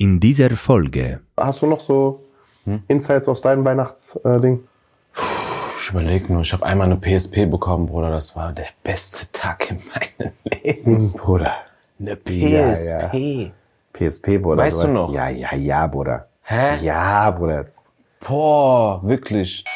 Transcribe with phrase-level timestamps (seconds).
[0.00, 2.24] In dieser Folge Hast du noch so
[2.88, 4.66] Insights aus deinem Weihnachtsding?
[5.78, 8.08] Ich überlege nur, ich habe einmal eine PSP bekommen, Bruder.
[8.10, 10.32] Das war der beste Tag in meinem
[10.64, 11.12] Leben.
[11.12, 11.54] Bruder.
[11.98, 13.52] Eine Ja, PSP.
[13.92, 14.62] PSP, Bruder.
[14.62, 15.12] Weißt du noch?
[15.12, 16.28] Ja, ja, ja, Bruder.
[16.44, 16.76] Hä?
[16.82, 17.66] Ja, Bruder.
[18.26, 19.66] Boah, wirklich.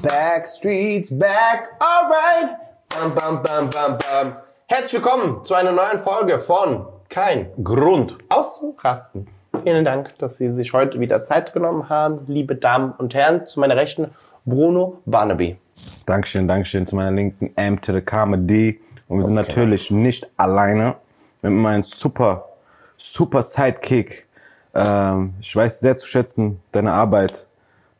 [0.00, 2.56] Backstreets back, alright.
[2.88, 4.36] Bam, bam, bam, bam, bam.
[4.68, 8.18] Herzlich willkommen zu einer neuen Folge von Kein Grund.
[8.28, 9.26] aus dem Rasten.
[9.62, 13.46] Vielen Dank, dass Sie sich heute wieder Zeit genommen haben, liebe Damen und Herren.
[13.46, 14.10] Zu meiner Rechten
[14.44, 15.56] Bruno Barnaby.
[16.04, 18.80] Dankeschön, Dankeschön zu meiner linken M to the Comedy.
[19.08, 20.96] Und wir sind natürlich nicht alleine
[21.42, 22.48] mit meinem super,
[22.96, 24.26] super Sidekick.
[24.74, 27.46] Ähm, ich weiß sehr zu schätzen deine Arbeit,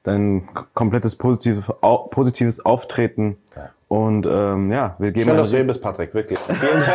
[0.02, 3.38] dein komplettes positives, au, positives Auftreten.
[3.88, 6.36] Und ähm, ja, wir geben Schön, dass du hier bist, Patrick, wirklich.
[6.40, 6.88] Vielen Dank.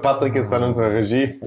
[0.02, 1.40] Patrick ist an unserer Regie.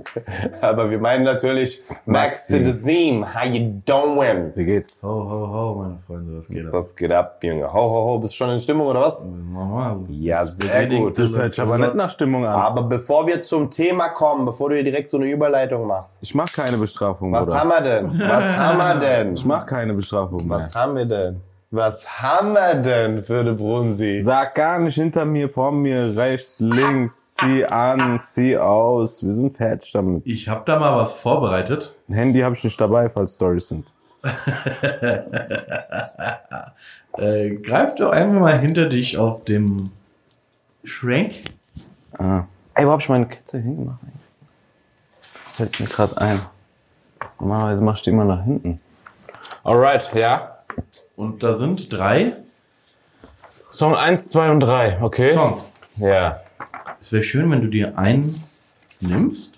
[0.61, 3.25] Aber wir meinen natürlich Max to the Zeem.
[3.25, 4.53] How you doing?
[4.55, 5.03] Wie geht's?
[5.03, 6.71] Ho, ho, ho, meine Freunde, was geht ab?
[6.73, 7.73] Was geht ab, Junge?
[7.73, 8.19] Ho, ho, ho.
[8.19, 9.25] Bist du schon in Stimmung oder was?
[9.25, 9.97] Normal.
[10.09, 11.17] Ja, sehr gut.
[11.17, 12.55] Das hört sich aber nicht nach Stimmung an.
[12.55, 16.33] Aber bevor wir zum Thema kommen, bevor du hier direkt so eine Überleitung machst, Ich
[16.33, 17.59] mach keine Bestrafung, was Bruder.
[17.59, 18.19] haben wir denn?
[18.19, 19.33] Was haben wir denn?
[19.33, 20.59] Ich mach keine Bestrafung mehr.
[20.59, 21.41] Was haben wir denn?
[21.71, 24.19] Was haben wir denn für de Brunsi?
[24.21, 29.25] Sag gar nicht hinter mir, vor mir, rechts, links, zieh an, zieh aus.
[29.25, 30.21] Wir sind fertig damit.
[30.25, 31.97] Ich habe da mal was vorbereitet.
[32.09, 33.93] Handy habe ich nicht dabei, falls Stories sind.
[37.15, 39.91] Äh, greif doch einfach mal hinter dich auf dem
[40.83, 41.43] Schrank.
[42.17, 42.45] Ah.
[42.73, 43.99] Ey, wo hab ich meine Kette hingemacht?
[45.53, 46.41] Fällt mir gerade ein.
[47.39, 48.81] Normalerweise mach ich die immer nach hinten.
[49.63, 50.52] Alright, ja.
[51.15, 52.33] Und da sind drei
[53.71, 55.33] Song 1, 2 und 3, okay?
[55.33, 55.73] Songs.
[55.97, 56.41] Ja.
[57.01, 58.43] Es wäre schön, wenn du dir einen
[58.99, 59.55] nimmst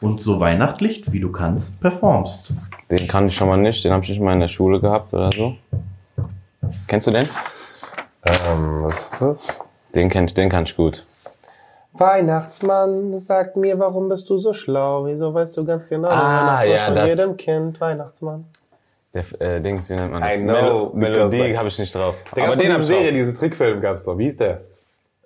[0.00, 2.52] und so weihnachtlich, wie du kannst, performst.
[2.90, 5.12] Den kann ich schon mal nicht, den habe ich nicht mal in der Schule gehabt
[5.14, 5.56] oder so.
[6.88, 7.28] Kennst du den?
[8.24, 9.48] Ähm, was ist das?
[9.94, 11.06] Den kenn ich, den kann ich gut.
[11.92, 15.06] Weihnachtsmann, sag mir, warum bist du so schlau?
[15.06, 18.44] Wieso weißt du ganz genau, Ah, ja, von das- jedem Kind, Weihnachtsmann.
[19.12, 20.36] Der äh, Dings, wie nennt man das?
[20.38, 22.14] I know, Melodie because- habe ich nicht drauf.
[22.34, 23.14] Da gab's den ich Serie, drauf.
[23.14, 24.16] diese Trickfilm gab's doch.
[24.16, 24.60] Wie hieß der?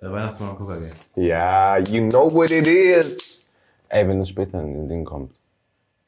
[0.01, 0.87] Äh, Weihnachtsmann und Coca-Cola.
[1.15, 3.45] Ja, you know what it is.
[3.89, 5.33] Ey, wenn es später in den Ding kommt.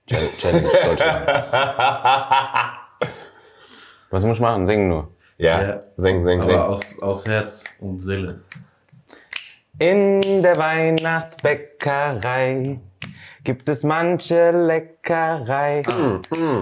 [0.08, 1.28] Challenge Deutschland.
[4.10, 4.66] Was muss ich machen?
[4.66, 5.10] Singen nur.
[5.38, 5.80] Ja, Ja.
[5.98, 6.56] sing, sing, sing.
[6.56, 8.40] Aber aus, aus Herz und Seele.
[9.80, 12.80] In der Weihnachtsbäckerei
[13.48, 15.82] gibt es manche Leckerei.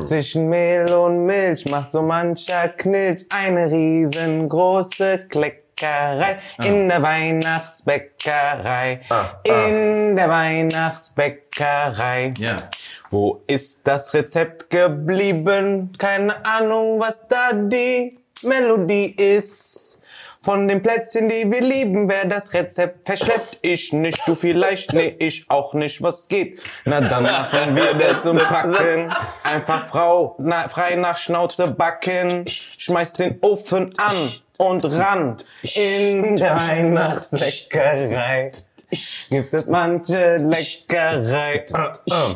[0.03, 6.38] Zwischen Mehl und Milch macht so mancher Knilch eine riesengroße Kleckerei.
[6.63, 9.01] In der Weihnachtsbäckerei.
[9.46, 12.35] In der Weihnachtsbäckerei.
[12.38, 12.56] Ja.
[13.09, 15.91] Wo ist das Rezept geblieben?
[15.97, 20.03] Keine Ahnung, was da die Melodie ist.
[20.46, 25.16] Von den Plätzchen, die wir lieben, wer das Rezept verschleppt, ich nicht, du vielleicht, nee,
[25.18, 26.60] ich auch nicht, was geht?
[26.86, 29.12] Na, dann machen wir das und packen,
[29.44, 35.38] einfach Frau, na, frei nach Schnauze backen, schmeiß den Ofen an und ran
[35.74, 38.52] in der Weihnachtsleckerei.
[39.30, 41.66] Gibt es manche Leckerei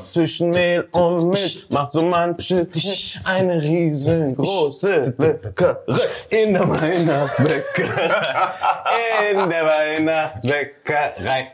[0.07, 2.67] zwischen Mehl und Milch macht so manche
[3.23, 5.75] eine riesengroße Leckerei
[6.29, 8.53] in der Weihnachtsbäckerei
[9.31, 11.53] in der Weihnachtsbäckerei.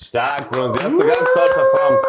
[0.00, 0.72] Stark, Bro.
[0.72, 2.00] Sie hast du ganz toll performt.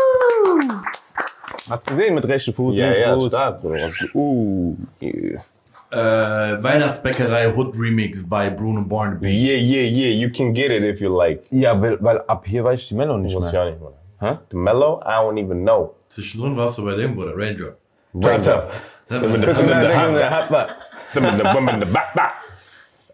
[1.70, 2.76] Hast gesehen mit rechten Fuß?
[2.76, 3.76] Ja, ja, stark, Bro.
[4.14, 5.44] Uh, yeah.
[5.92, 9.28] Äh, Weihnachtsbäckerei Hood Remix bei Bruno Barnaby.
[9.28, 10.12] Yeah, yeah, yeah.
[10.14, 11.44] You can get it if you like.
[11.50, 13.64] Ja, weil, weil ab hier weiß ich die Melo nicht Muss ich mehr.
[13.64, 13.94] auch nicht, Mann.
[14.20, 14.38] Hä?
[14.52, 15.96] The Mellow, I don't even know.
[16.10, 17.34] Zwischendrin warst du bei dem, Bruder.
[17.36, 17.76] Raindrop.
[18.14, 18.70] Raindrop.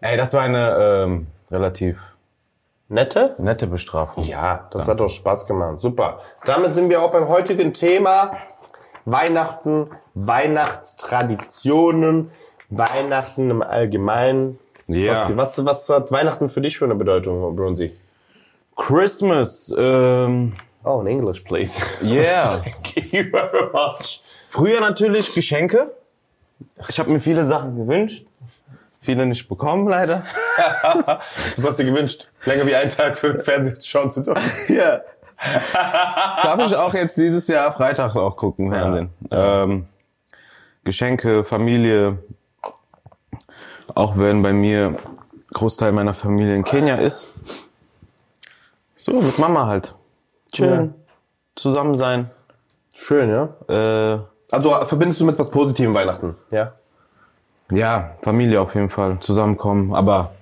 [0.00, 1.98] Ey, das war eine ähm, relativ
[2.88, 3.34] Nette?
[3.38, 4.22] nette Bestrafung.
[4.24, 5.80] Ja, das hat doch Spaß gemacht.
[5.80, 6.18] Super.
[6.44, 8.36] Damit sind wir auch beim heutigen Thema
[9.06, 12.30] Weihnachten, Weihnachtstraditionen,
[12.70, 14.58] Weihnachten im Allgemeinen.
[14.88, 15.28] Ja.
[15.36, 17.92] Was, was, was hat Weihnachten für dich für eine Bedeutung, Brunsi?
[18.76, 20.52] Christmas, ähm,
[20.84, 21.80] Oh, in English, please.
[22.00, 22.58] yeah.
[22.94, 24.22] Thank you very much.
[24.50, 25.90] Früher natürlich Geschenke.
[26.88, 28.24] Ich habe mir viele Sachen gewünscht.
[29.00, 30.22] Viele nicht bekommen, leider.
[31.56, 32.28] Was hast du dir gewünscht?
[32.44, 34.42] Länger wie einen Tag für Fernsehen schauen zu dürfen?
[34.74, 35.00] Ja.
[35.74, 39.10] Darf ich auch jetzt dieses Jahr freitags auch gucken, Fernsehen.
[39.30, 39.86] Ähm,
[40.84, 42.18] Geschenke, Familie.
[43.96, 44.98] Auch wenn bei mir
[45.54, 47.32] Großteil meiner Familie in Kenia ist.
[48.96, 49.94] So, mit Mama halt.
[50.52, 50.94] Chillen.
[51.54, 52.30] Zusammen sein.
[52.94, 53.48] Schön, ja.
[53.68, 54.18] Äh,
[54.50, 56.36] Also verbindest du mit was Positivem Weihnachten?
[56.50, 56.72] Ja.
[57.70, 59.18] ja, Familie auf jeden Fall.
[59.20, 60.32] Zusammenkommen, aber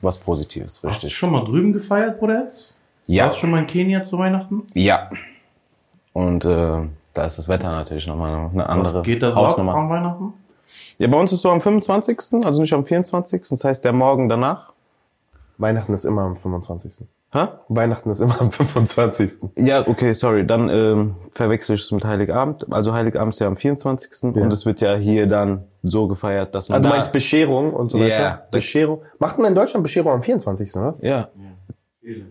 [0.00, 1.14] was Positives, Hast du richtig.
[1.14, 2.44] schon mal drüben gefeiert, Bruder?
[2.46, 2.76] jetzt?
[3.06, 3.24] Ja.
[3.24, 4.62] Warst du schon mal in Kenia zu Weihnachten?
[4.72, 5.10] Ja.
[6.14, 6.78] Und äh,
[7.14, 9.74] da ist das Wetter natürlich nochmal eine andere Was geht da so ab Hausnummer.
[9.74, 10.32] an Weihnachten?
[10.98, 14.28] Ja, bei uns ist so am 25., also nicht am 24., das heißt der Morgen
[14.28, 14.72] danach.
[15.58, 17.06] Weihnachten ist immer am 25.
[17.34, 17.46] Hä?
[17.68, 19.30] Weihnachten ist immer am 25.
[19.56, 22.66] Ja, okay, sorry, dann ähm, verwechsel ich es mit Heiligabend.
[22.70, 24.34] Also Heiligabend ist ja am 24.
[24.34, 26.94] Und es wird ja hier dann so gefeiert, dass man du da...
[26.96, 28.04] meinst Bescherung und so Ja.
[28.04, 28.46] weiter?
[28.50, 29.02] Bescherung.
[29.18, 30.74] Macht man in Deutschland Bescherung am 24.
[30.76, 30.94] oder?
[31.00, 31.28] ja.
[32.00, 32.26] Viele.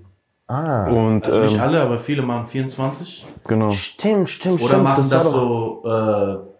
[0.47, 0.89] Ah.
[0.91, 3.25] Und Also nicht ähm, alle, aber viele machen 24.
[3.47, 3.69] genau.
[3.69, 4.83] Stimmt, stimmt, Oder stimmt.
[4.83, 6.50] machen war das, doch- so äh,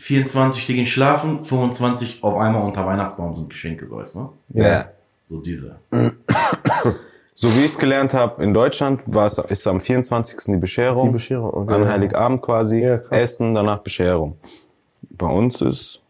[0.00, 4.18] 24 die gehen schlafen, 25 auf einmal unter Weihnachtsbaum sind Geschenke, so du?
[4.18, 4.62] ne?
[4.62, 4.88] Ja.
[5.28, 5.76] So diese.
[7.32, 10.52] So wie ich es gelernt habe, in Deutschland war es ist am 24.
[10.52, 11.08] die Bescherung.
[11.08, 11.72] Die Bescherung, okay.
[11.72, 12.80] An Heiligabend quasi.
[12.80, 12.96] Ja.
[13.08, 14.36] Essen, danach Bescherung.
[15.08, 16.02] Bei uns ist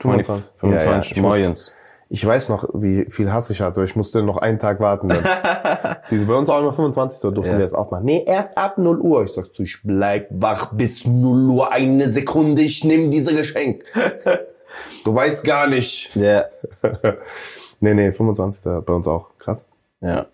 [0.00, 0.44] 25.
[0.58, 1.72] 25 Ja, ja, morgens.
[2.14, 3.82] Ich weiß noch, wie viel Hass ich hatte.
[3.82, 5.08] Ich musste noch einen Tag warten.
[5.08, 5.18] Dann.
[6.12, 7.18] Diese, bei uns auch immer 25.
[7.20, 7.58] So durften Ja.
[7.58, 8.04] wir jetzt auch machen.
[8.04, 9.24] Nee, erst ab 0 Uhr.
[9.24, 11.72] Ich sag zu, ich bleib wach bis 0 Uhr.
[11.72, 13.82] Eine Sekunde, ich nehme diese Geschenk.
[15.04, 16.14] du weißt gar nicht.
[16.14, 16.44] Ja.
[17.80, 18.84] Nee, nee, 25.
[18.86, 19.30] bei uns auch.
[19.38, 19.66] Krass.
[20.00, 20.26] Ja.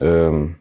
[0.00, 0.54] Ähm,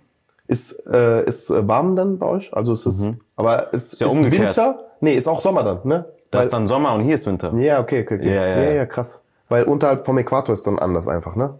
[0.48, 2.52] Ist, äh, ist äh, warm dann bei euch?
[2.54, 4.08] Also ist es, aber ist, Mhm.
[4.08, 4.58] ja umgekehrt.
[4.58, 4.80] Winter?
[5.00, 6.06] Nee, ist auch Sommer dann, ne?
[6.32, 7.54] da ist dann Sommer und hier ist Winter.
[7.58, 8.28] Ja, okay, okay, okay.
[8.36, 8.72] Ja, ja, ja.
[8.72, 9.24] ja, krass.
[9.54, 11.60] Weil unterhalb vom Äquator ist dann anders einfach, ne?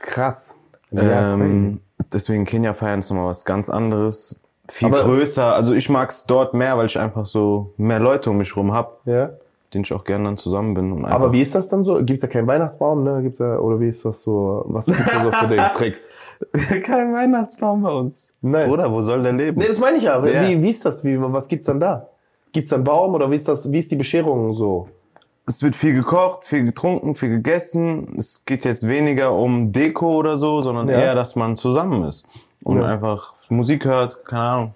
[0.00, 0.56] Krass.
[0.92, 1.80] Ja, ähm,
[2.12, 4.38] deswegen Kenia feiern ist nochmal was ganz anderes.
[4.68, 5.52] Viel Aber- größer.
[5.52, 8.72] Also ich mag es dort mehr, weil ich einfach so mehr Leute um mich rum
[8.72, 9.30] hab, ja.
[9.72, 11.04] denen ich auch gerne dann zusammen bin.
[11.04, 12.00] Aber wie ist das dann so?
[12.04, 13.20] Gibt's da keinen Weihnachtsbaum, ne?
[13.24, 14.62] Gibt's da, oder wie ist das so?
[14.68, 16.08] Was gibt's da so für den Tricks?
[16.84, 18.32] Kein Weihnachtsbaum bei uns.
[18.40, 18.70] Nein.
[18.70, 19.58] Oder wo soll der leben?
[19.58, 20.24] Nee, das meine ich ja.
[20.24, 20.48] Ja.
[20.48, 21.02] Wie, wie ist das?
[21.02, 22.06] Wie, was gibt's dann da?
[22.52, 24.86] Gibt's einen Baum oder wie ist das, wie ist die Bescherung so?
[25.46, 28.14] Es wird viel gekocht, viel getrunken, viel gegessen.
[28.16, 30.98] Es geht jetzt weniger um Deko oder so, sondern Ja.
[31.00, 32.26] eher, dass man zusammen ist
[32.62, 32.86] und Ja.
[32.86, 34.74] einfach Musik hört, keine Ahnung.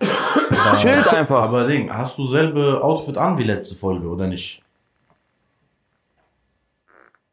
[0.78, 1.42] Chillt einfach.
[1.42, 4.62] Aber Ding, hast du selbe Outfit an wie letzte Folge, oder nicht?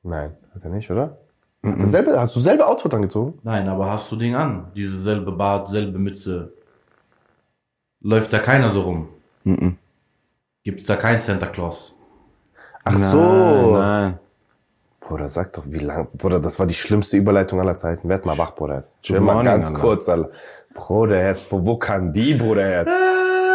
[0.04, 1.18] Nein, hat er nicht, oder?
[1.66, 3.40] Hat selbe, hast du selbe Outfit angezogen?
[3.44, 4.70] Nein, aber hast du Ding an?
[4.76, 6.52] Diese selbe Bart, selbe Mütze.
[8.02, 9.08] Läuft da keiner so rum?
[9.46, 9.78] Mhm.
[10.66, 11.96] Gibt's da keinen Santa Claus?
[12.84, 13.78] Ach Nein, so.
[13.78, 14.20] Nein.
[15.00, 18.08] Bruder, sag doch, wie lang, Bruder, das war die schlimmste Überleitung aller Zeiten.
[18.08, 19.02] Werd mal wach, Bruder, jetzt.
[19.04, 19.80] Chill mal ganz Alter.
[19.80, 20.30] kurz, Alter.
[20.74, 22.90] Bruderherz, wo, wo kann die, Bruderherz?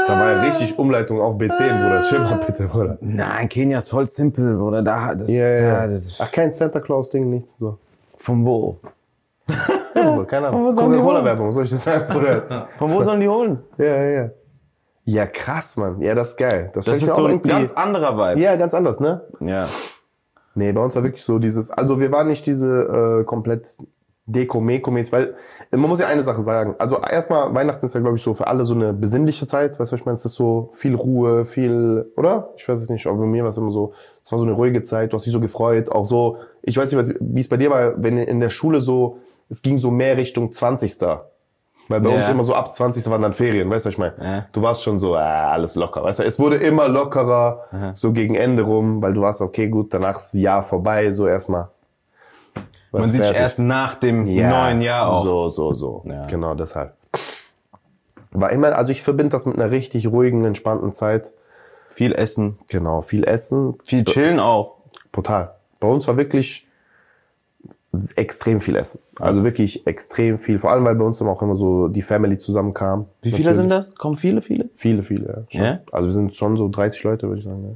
[0.07, 2.05] Da war ja richtig Umleitung auf B10, Bruder.
[2.09, 2.99] Chill mal bitte, Bruder.
[3.01, 5.61] Nein, Kenia ist voll simpel, oder da, das, Ja, ja.
[5.61, 7.79] ja, das ist Ach, kein Santa Claus-Ding, nichts so.
[8.19, 8.79] von wo?
[9.95, 10.65] Bruder, keine Ahnung.
[10.67, 12.69] wo sollen die Coca-Cola-Werbung, soll ich das sagen, Bruder?
[12.79, 13.59] Von wo sollen die holen?
[13.79, 14.31] Ja, ja, ja.
[15.11, 16.03] Ja, krass, Mann.
[16.03, 16.71] Ja, das ist geil.
[16.75, 18.43] Das, Das ist auch so ein ganz anderer Vibe.
[18.43, 19.23] Ja, ganz anders, ne?
[19.41, 19.67] Ja.
[20.55, 23.67] Nee, bei uns war wirklich so dieses, also wir waren nicht diese äh, komplett
[24.27, 25.35] Deko-Meko-mäßig, weil
[25.71, 26.75] äh, man muss ja eine Sache sagen.
[26.79, 29.81] Also erstmal, Weihnachten ist ja, glaube ich, so für alle so eine besinnliche Zeit.
[29.81, 30.17] Weißt du, was ich meine?
[30.17, 32.51] Es ist so viel Ruhe, viel, oder?
[32.59, 34.53] Ich weiß es nicht, aber bei mir war es immer so, es war so eine
[34.53, 37.57] ruhige Zeit, du hast dich so gefreut, auch so, ich weiß nicht, wie es bei
[37.57, 40.99] dir war, wenn in der Schule so, es ging so mehr Richtung 20.
[41.89, 42.17] Weil bei Ja.
[42.17, 43.09] uns immer so ab 20.
[43.11, 44.15] waren dann Ferien, weißt du, was ich meine?
[44.23, 44.47] Ja.
[44.53, 46.25] Du warst schon so, äh, alles locker, weißt du?
[46.25, 50.35] Es wurde immer lockerer, so gegen Ende rum, weil du warst, okay, gut, danach ist
[50.35, 51.69] das Jahr vorbei, so erstmal.
[52.93, 55.23] Man sieht sich erst nach dem Ja, neuen Jahr auch.
[55.25, 56.05] So, so, so.
[56.29, 56.95] Genau, deshalb.
[58.33, 61.31] War immer, also ich verbinde das mit einer richtig ruhigen, entspannten Zeit.
[61.91, 63.79] Viel Essen, Genau, viel Essen.
[63.85, 64.77] viel Chillen auch.
[65.11, 65.55] Total.
[65.81, 66.68] Bei uns war wirklich
[68.17, 69.01] extrem viel Essen.
[69.19, 70.59] Also wirklich extrem viel.
[70.59, 73.07] Vor allem, weil bei uns immer auch immer so die Family zusammenkam.
[73.23, 73.95] Wie viele sind das?
[73.95, 74.69] Kommen viele, viele?
[74.77, 75.65] Viele, viele, ja.
[75.65, 75.79] Ja?
[75.91, 77.65] Also wir sind schon so 30 Leute, würde ich sagen.
[77.65, 77.75] Ja.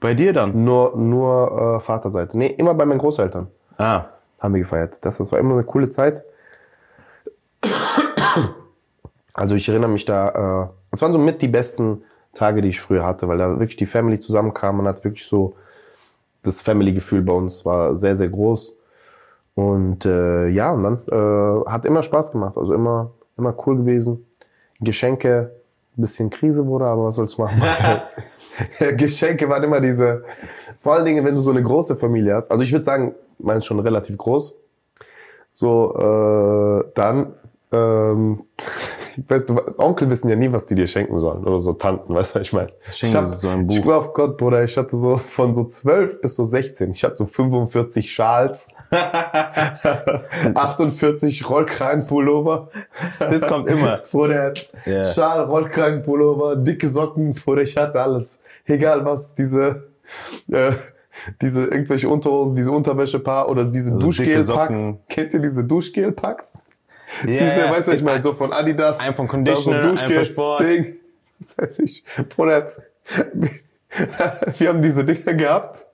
[0.00, 0.64] Bei dir dann?
[0.64, 2.38] Nur, nur äh, Vaterseite.
[2.38, 4.04] Nee, immer bei meinen Großeltern Ah.
[4.38, 5.04] haben wir gefeiert.
[5.04, 6.22] Das, das war immer eine coole Zeit.
[9.34, 10.28] Also ich erinnere mich da,
[10.64, 12.02] äh, das waren so mit die besten
[12.34, 14.78] Tage, die ich früher hatte, weil da wirklich die Family zusammenkam.
[14.78, 15.54] Man hat wirklich so,
[16.42, 18.76] das Family-Gefühl bei uns war sehr, sehr groß.
[19.54, 22.56] Und äh, ja, und dann äh, hat immer Spaß gemacht.
[22.56, 24.26] Also immer, immer cool gewesen.
[24.80, 25.52] Geschenke,
[25.96, 27.60] bisschen Krise wurde, aber was soll's machen?
[28.96, 30.24] Geschenke waren immer diese,
[30.78, 32.50] vor allen Dingen, wenn du so eine große Familie hast.
[32.50, 34.54] Also ich würde sagen, meine ist schon relativ groß.
[35.52, 37.34] So, äh, dann,
[37.72, 38.44] ähm,
[39.28, 41.44] weißt du, Onkel wissen ja nie, was die dir schenken sollen.
[41.44, 42.72] Oder so Tanten, weißt du, was ich meine?
[42.94, 43.76] Schenken ich so ein Buch.
[43.76, 47.02] Ich schwör auf Gott, Bruder, ich hatte so von so 12 bis so 16, ich
[47.04, 48.68] hatte so 45 Schals,
[50.54, 52.68] 48 Rollkragenpullover.
[53.18, 53.98] Das kommt immer.
[54.10, 54.52] Bruder,
[54.86, 55.04] Ja.
[55.04, 58.42] Schal, Rollkragenpullover, dicke Socken, Bruder, ich hatte alles.
[58.66, 59.88] Egal was, diese,
[60.50, 60.72] äh,
[61.42, 64.94] diese irgendwelche Unterhosen, diese Unterwäschepaar oder diese Also Duschgel-Packs.
[65.08, 66.52] Kennt ihr diese Duschgel-Packs?
[67.22, 67.70] Ja, diese, ja.
[67.70, 68.98] weißt du, ich meine, so von Adidas.
[69.00, 70.60] Ein von Conditioner, ein Duschgel- von Sport.
[70.62, 70.96] Ding.
[71.40, 72.04] Das heißt, ich,
[72.36, 72.70] Bruder,
[74.58, 75.86] wir haben diese Dinger gehabt.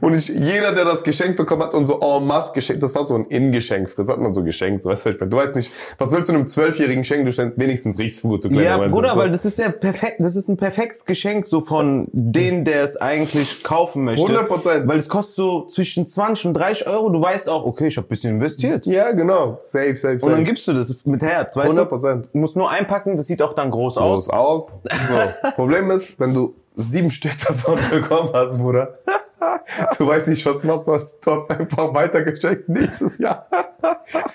[0.00, 3.04] Und ich, jeder, der das geschenkt bekommen hat und so en masse geschenkt, das war
[3.04, 3.94] so ein In-Geschenk.
[3.96, 4.82] Das hat man so geschenkt.
[4.82, 5.30] So, weißt du, was ich meine?
[5.30, 7.26] du weißt nicht, was willst du einem Zwölfjährigen schenken?
[7.26, 8.92] Du stellst wenigstens riechst du gut, du kleiner Ja, Wahnsinn.
[8.92, 9.20] Bruder, so.
[9.20, 12.96] weil das ist ja perfekt, das ist ein perfektes Geschenk so von denen, der es
[12.96, 14.26] eigentlich kaufen möchte.
[14.26, 14.86] 100%.
[14.86, 17.08] Weil es kostet so zwischen 20 und 30 Euro.
[17.08, 18.86] Du weißt auch, okay, ich habe bisschen investiert.
[18.86, 19.58] Ja, genau.
[19.62, 20.26] Safe, safe, safe.
[20.26, 21.88] Und dann gibst du das mit Herz, weißt 100 du?
[21.88, 22.28] Prozent.
[22.32, 24.28] Du musst nur einpacken, das sieht auch dann groß Aus.
[24.28, 24.78] aus.
[24.78, 24.78] aus.
[25.08, 25.50] So.
[25.54, 28.98] Problem ist, wenn du sieben Stück davon bekommen hast, Bruder,
[29.98, 33.46] du weißt nicht, was machst du, als hast einfach weitergeschenkt nächstes Jahr.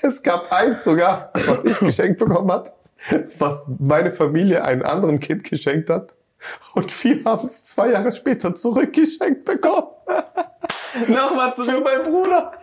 [0.01, 2.73] Es gab eins sogar, was ich geschenkt bekommen hat,
[3.37, 6.13] was meine Familie einem anderen Kind geschenkt hat.
[6.73, 9.87] Und wir haben es zwei Jahre später zurückgeschenkt bekommen.
[11.07, 12.53] Nochmal zu Für meinen Bruder.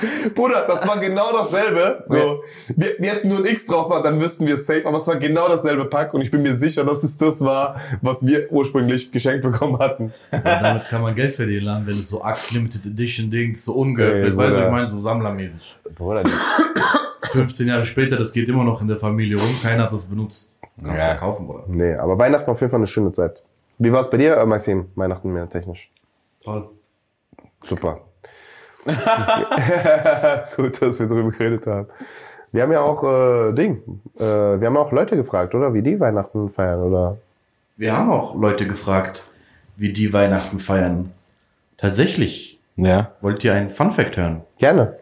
[0.34, 2.02] Bruder, das war genau dasselbe.
[2.06, 2.42] So,
[2.76, 5.16] wir, wir hätten nur ein X drauf dann wüssten wir es safe, aber es war
[5.16, 9.10] genau dasselbe Pack und ich bin mir sicher, dass es das war, was wir ursprünglich
[9.10, 10.12] geschenkt bekommen hatten.
[10.30, 13.72] Aber damit kann man Geld verdienen, lernen, wenn es so Axe Limited Edition Dings, so
[13.72, 15.76] ungeöffnet, weißt du, ich meine, so sammlermäßig.
[15.94, 16.30] Bruder, die
[17.28, 20.48] 15 Jahre später, das geht immer noch in der Familie rum, keiner hat das benutzt.
[20.82, 21.10] Kannst du Ja.
[21.10, 21.64] verkaufen, Bruder.
[21.66, 23.42] Nee, aber Weihnachten auf jeden Fall eine schöne Zeit.
[23.78, 24.86] Wie war es bei dir, äh, Maxim?
[24.94, 25.90] Weihnachten mehr technisch.
[26.42, 26.68] Toll.
[27.64, 28.00] Super.
[30.56, 31.88] Gut, dass wir drüber geredet haben.
[32.52, 33.82] Wir haben ja auch äh, Ding.
[34.18, 35.74] Äh, wir haben auch Leute gefragt, oder?
[35.74, 37.18] Wie die Weihnachten feiern, oder?
[37.76, 39.22] Wir haben auch Leute gefragt,
[39.76, 41.12] wie die Weihnachten feiern.
[41.76, 42.58] Tatsächlich.
[42.76, 43.12] Ja.
[43.20, 44.42] Wollt ihr einen Fun Fact hören?
[44.58, 44.96] Gerne.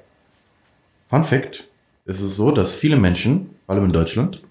[1.09, 1.69] Fun Fact.
[2.05, 4.43] Es ist so, dass viele Menschen, vor allem in Deutschland,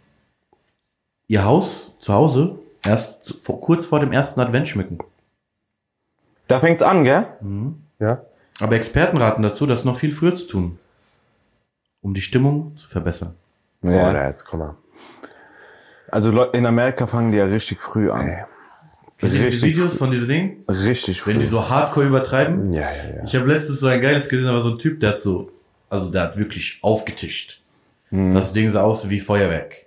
[1.28, 5.00] ihr Haus zu Hause erst zu, vor, kurz vor dem ersten Advent schmücken.
[6.48, 7.26] Da fängt's an, gell?
[8.00, 8.22] Ja?
[8.60, 10.80] Aber Experten raten dazu, das noch viel früher zu tun.
[12.02, 13.34] Um die Stimmung zu verbessern.
[13.82, 14.10] ja.
[14.10, 14.76] Oder jetzt, komm mal.
[16.10, 18.28] Also in Amerika fangen die ja richtig früh an.
[18.28, 18.44] Ey.
[19.22, 20.64] Ihr diese Richtig, Videos von diesen Dingen?
[20.68, 21.32] richtig früh.
[21.32, 22.74] Wenn die so hardcore übertreiben?
[22.74, 23.24] Ja, ja, ja.
[23.24, 25.52] Ich habe letztens so ein geiles gesehen, aber so ein Typ, der hat so,
[25.90, 27.62] also der hat wirklich aufgetischt.
[28.12, 28.36] Mhm.
[28.36, 29.85] Das Ding sah aus wie Feuerwerk.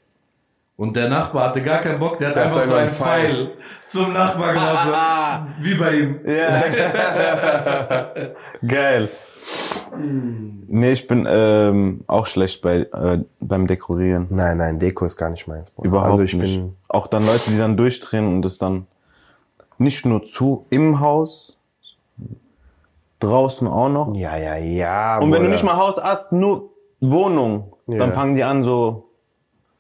[0.81, 3.27] Und der Nachbar hatte gar keinen Bock, der hat Der hat einfach so einfach einen
[3.27, 3.35] Pfeil.
[3.35, 3.51] Pfeil
[3.89, 6.21] zum Nachbar gemacht, so, wie bei ihm.
[8.69, 9.09] Geil.
[10.69, 14.29] Nee, ich bin ähm, auch schlecht bei, äh, beim Dekorieren.
[14.31, 15.73] Nein, nein, Deko ist gar nicht meins.
[15.73, 15.89] Bruder.
[15.89, 16.55] Überhaupt also ich nicht.
[16.59, 18.87] bin auch dann Leute, die dann durchdrehen und das dann
[19.79, 21.59] nicht nur zu im Haus,
[23.19, 24.15] draußen auch noch.
[24.15, 25.19] Ja, ja, ja.
[25.19, 25.51] Und wenn du Bruder.
[25.51, 26.71] nicht mal Haus hast, nur
[27.01, 27.99] Wohnung, Ja.
[27.99, 29.08] dann fangen die an so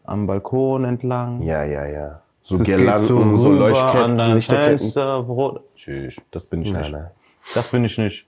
[0.08, 1.42] am Balkon entlang.
[1.42, 2.20] Ja, ja, ja.
[2.42, 4.40] So Das Girlanden, so, so Leuchtketten, an.
[4.40, 5.60] Fenster, Brot.
[5.76, 6.92] Tschüss, das bin ich Nein, nicht.
[6.92, 7.10] nein.
[7.54, 8.26] Das bin ich nicht.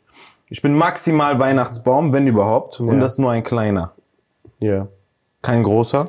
[0.49, 2.81] Ich bin maximal Weihnachtsbaum, wenn überhaupt.
[2.81, 3.01] Und Ja.
[3.01, 3.93] das nur ein kleiner.
[4.59, 4.89] Ja.
[5.43, 6.05] Kein großer.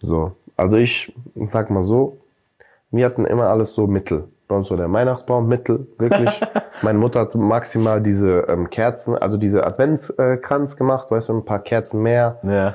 [0.00, 0.32] So.
[0.56, 2.18] Also ich sag mal so,
[2.90, 4.24] wir hatten immer alles so Mittel.
[4.48, 6.28] Bei uns so der Weihnachtsbaum, Mittel, wirklich.
[6.82, 11.60] Meine Mutter hat maximal diese ähm, Kerzen, also diese Adventskranz gemacht, weißt du, ein paar
[11.60, 12.38] Kerzen mehr.
[12.42, 12.74] Ja.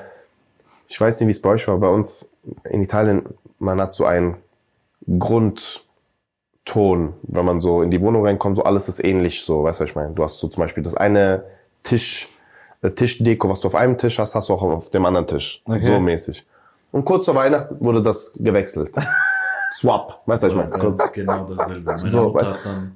[0.87, 1.77] Ich weiß nicht, wie es bei euch war.
[1.77, 2.31] Bei uns
[2.69, 3.25] in Italien,
[3.59, 4.37] man hat so einen
[6.65, 9.83] Grundton, wenn man so in die Wohnung reinkommt, so alles ist ähnlich, so, weißt du,
[9.83, 10.13] was ich meine?
[10.13, 11.43] Du hast so zum Beispiel das eine
[11.83, 12.29] Tisch,
[12.81, 15.61] äh, Tischdeko, was du auf einem Tisch hast, hast du auch auf dem anderen Tisch.
[15.65, 15.85] Okay.
[15.85, 16.45] So mäßig.
[16.91, 18.91] Und kurz vor Weihnachten wurde das gewechselt.
[19.73, 20.71] Swap, weißt du, was ich meine?
[20.77, 21.11] Kurz.
[21.13, 21.97] genau dasselbe.
[22.07, 22.95] So, weißt- dann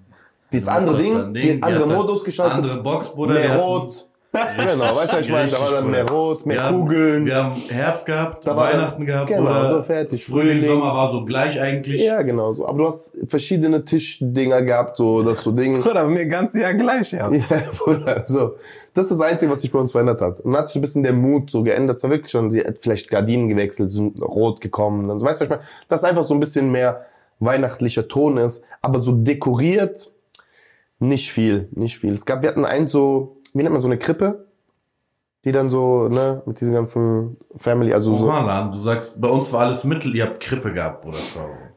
[0.51, 3.33] Dieses andere Ding, den die andere hat dann Modus geschaltet, Andere Box, Bruder.
[3.33, 4.07] mehr Rot.
[4.33, 5.51] Genau, weißt du, was ich meine?
[5.51, 7.25] Da war dann mehr Rot, mehr wir haben- Kugeln.
[7.25, 10.23] Wir haben Herbst gehabt, Da war dann- Weihnachten gehabt, genau, so fertig.
[10.25, 10.65] Frühling, Frühling.
[10.69, 12.01] Sommer war so gleich eigentlich.
[12.01, 12.65] Ja, genau so.
[12.65, 15.81] Aber du hast verschiedene Tischdinger gehabt, so dass du Ding.
[15.81, 17.29] Bruder, mir ganz Jahr gleich, ja.
[17.31, 17.43] Ja,
[17.77, 18.55] Bruder, so.
[18.93, 20.39] Das ist das Einzige, was sich bei uns verändert hat.
[20.39, 21.97] Und dann hat sich ein bisschen der Mut so geändert.
[21.97, 25.07] Es war wirklich schon, die hat vielleicht Gardinen gewechselt, sind rot gekommen.
[25.09, 25.63] Dann, so, weißt du, was ich meine?
[25.89, 27.05] Dass einfach so ein bisschen mehr
[27.39, 28.63] weihnachtlicher Ton ist.
[28.81, 30.09] Aber so dekoriert,
[30.99, 32.13] nicht viel, nicht viel.
[32.13, 34.45] Es gab, wir hatten einen so, wie nennt man so eine Krippe?
[35.43, 38.25] Die dann so, ne, mit diesen ganzen Family, also so.
[38.27, 41.17] Normal, du sagst, bei uns war alles Mittel, ihr habt Krippe gehabt, Bruder.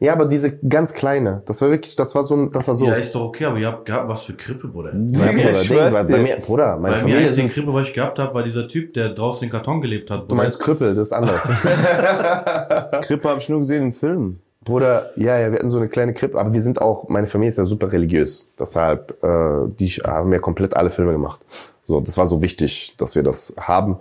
[0.01, 2.85] Ja, aber diese ganz kleine, das war wirklich, das war so, ein- das war so.
[2.85, 4.91] Ja, ist doch okay, aber ihr habt gehabt, was für Krippe, Bruder.
[4.95, 7.73] Ja, Bruder, ich Ding, schwör's bei, mir, Bruder, meine Bei mir Familie einzige sind, Krippe,
[7.73, 10.31] was ich gehabt habe, war dieser Typ, der draußen in Karton gelebt hat.
[10.31, 11.43] du meinst Krüppel, das ist anders.
[13.03, 14.41] Krippe habe ich nur gesehen in Filmen.
[14.65, 17.51] Bruder, ja, ja, wir hatten so eine kleine Krippe, aber wir sind auch, meine Familie
[17.51, 18.49] ist ja super religiös.
[18.59, 21.41] Deshalb, äh, die haben ja komplett alle Filme gemacht.
[21.87, 23.99] So, das war so wichtig, dass wir das haben.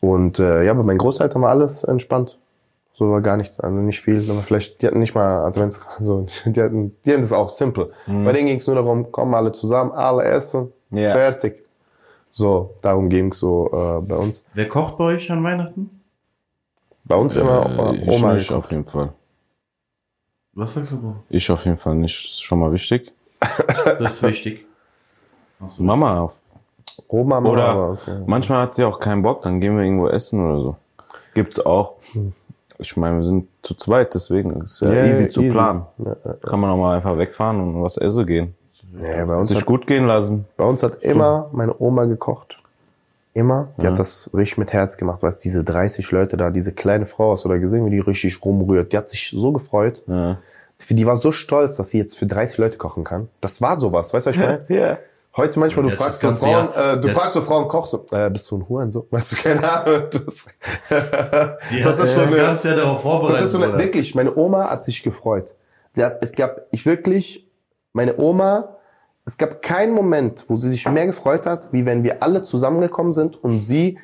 [0.00, 2.38] Und äh, ja, bei meinen Großeltern war alles entspannt.
[2.94, 4.24] So war gar nichts, also nicht viel.
[4.30, 7.50] Aber vielleicht, die hatten nicht mal, also wenn's, also die hatten, die hatten das auch
[7.50, 7.90] simple.
[8.06, 11.12] Bei denen ging es nur darum, kommen alle zusammen, alle essen, Ja.
[11.12, 11.62] fertig.
[12.30, 14.42] So, darum ging's so äh, bei uns.
[14.54, 15.90] Wer kocht bei euch an Weihnachten?
[17.04, 18.52] Bei uns immer Äh, ich Oma gekocht.
[18.52, 19.12] auf jeden Fall.
[20.54, 21.16] Was sagst du, Bro?
[21.30, 22.14] Ich auf jeden Fall nicht.
[22.24, 23.12] Ist schon mal wichtig.
[23.98, 24.66] Das ist wichtig.
[25.66, 25.82] So.
[25.82, 26.32] Mama auf.
[27.08, 28.20] Oma, Mama Oder ja.
[28.26, 30.76] manchmal hat sie auch keinen Bock, dann gehen wir irgendwo essen oder so.
[31.34, 31.94] Gibt's auch.
[32.12, 32.32] Hm.
[32.78, 35.52] Ich meine, wir sind zu zweit, deswegen ist ja Ja, easy ja, zu easy.
[35.52, 35.86] planen.
[35.98, 36.32] Ja, ja.
[36.34, 38.54] Kann man auch mal einfach wegfahren und was essen gehen.
[38.92, 40.46] Nee, bei uns Sich hat gut gehen lassen.
[40.56, 42.58] Bei uns hat immer meine Oma gekocht.
[43.34, 43.68] Immer.
[43.78, 45.22] Die hat das richtig mit Herz gemacht.
[45.22, 48.44] Weißt diese 30 Leute da, diese kleine Frau, hast du da gesehen, wie die richtig
[48.44, 48.92] rumrührt?
[48.92, 50.02] Die hat sich so gefreut.
[50.06, 50.38] Ja.
[50.90, 53.28] Die war so stolz, dass sie jetzt für 30 Leute kochen kann.
[53.40, 54.64] Das war sowas, weißt du, was ich meine?
[54.68, 54.98] ja.
[55.34, 58.04] Heute manchmal, du Jetzt fragst so Frauen, Jahr- äh, du fragst so Frauen, kochst du,
[58.14, 59.06] äh, bist du ein Huren so?
[59.10, 60.02] Weißt du, keine Ahnung.
[60.10, 60.46] Das,
[61.70, 63.36] Die das hat ist so das eine, ganze Jahr darauf vorbereitet.
[63.38, 65.54] das ist so eine, wirklich, meine Oma hat sich gefreut.
[65.94, 67.48] Sie hat, es gab, ich wirklich,
[67.94, 68.76] meine Oma,
[69.24, 73.12] es gab keinen Moment, wo sie sich mehr gefreut hat, wie wenn wir alle zusammengekommen
[73.12, 73.98] sind und sie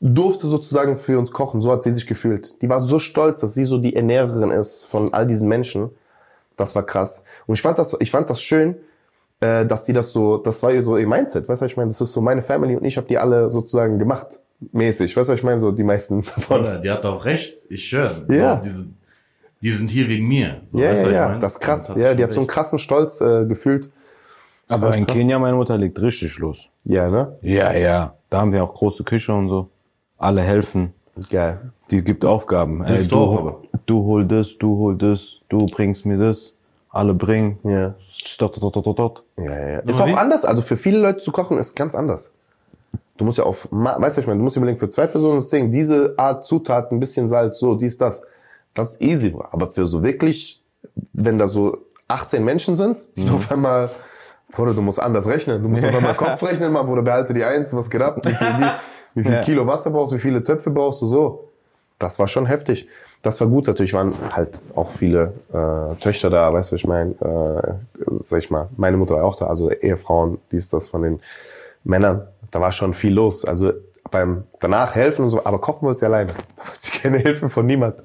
[0.00, 1.60] durfte sozusagen für uns kochen.
[1.60, 2.62] So hat sie sich gefühlt.
[2.62, 5.90] Die war so stolz, dass sie so die Ernährerin ist von all diesen Menschen.
[6.56, 7.22] Das war krass.
[7.46, 8.76] Und ich fand das, ich fand das schön,
[9.40, 11.48] äh, dass die das so, das war ihr so ihr Mindset.
[11.48, 11.88] Weißt du, was ich meine?
[11.88, 14.40] Das ist so meine Family und ich habe die alle sozusagen gemacht.
[14.72, 15.16] Mäßig.
[15.16, 15.60] Weißt du, was ich meine?
[15.60, 16.82] So die meisten davon.
[16.82, 17.58] Die hat auch recht.
[17.68, 18.24] Ich schwör.
[18.28, 18.56] Ja.
[18.56, 18.86] Bro, diese,
[19.60, 20.62] die sind hier wegen mir.
[20.72, 21.92] So, Ja, weißt ja, ja, das ist krass.
[21.96, 23.90] Ja, die hat so einen krassen Stolz äh, gefühlt.
[24.68, 25.16] Das Aber in krass.
[25.16, 26.68] Kenia, meine Mutter legt richtig los.
[26.84, 27.36] Ja, ne?
[27.42, 28.14] Ja, ja.
[28.30, 29.68] Da haben wir auch große Küche und so.
[30.18, 30.94] Alle helfen.
[31.30, 31.72] Geil.
[31.90, 32.82] Die gibt Aufgaben.
[32.84, 36.54] Ey, du, du auch du hol das, du hol das, du bringst mir das.
[36.88, 37.58] Alle bringen.
[37.64, 37.94] Ja.
[38.38, 39.22] Dot, dot, dot, dot.
[39.36, 39.78] Ja, ja.
[39.80, 40.44] Ist auch wie- anders.
[40.44, 42.32] Also für viele Leute zu kochen ist ganz anders.
[43.16, 44.38] Du musst ja auf, weißt du, was ich meine?
[44.38, 47.74] Du musst überlegen, für zwei Personen das Ding, diese Art Zutaten, ein bisschen Salz, so,
[47.74, 48.22] dies, das.
[48.74, 49.44] Das ist easy, bro.
[49.50, 50.62] Aber für so wirklich,
[51.12, 51.78] wenn da so
[52.08, 53.90] 18 Menschen sind, die du auf einmal,
[54.52, 55.62] Bruder, du musst anders rechnen.
[55.62, 58.18] Du musst auf einmal Kopf rechnen, mal, Bruder, behalte die Eins, was geht ab?
[58.24, 58.70] Wie viel, wie,
[59.14, 59.42] wie viel Ja.
[59.42, 61.48] Kilo Wasser brauchst du, wie viele Töpfe brauchst du, so.
[61.98, 62.88] Das war schon heftig.
[63.22, 66.86] Das war gut, natürlich waren halt auch viele äh, Töchter da, weißt du, was ich
[66.86, 67.74] meine, äh,
[68.16, 71.20] sag ich mal, meine Mutter war auch da, also Ehefrauen, dies, das von den
[71.84, 73.44] Männern, da war schon viel los.
[73.44, 73.72] Also
[74.10, 76.32] beim danach helfen und so, aber kochen wollte sie alleine.
[76.56, 77.96] Da wollte sie keine Hilfe von niemand.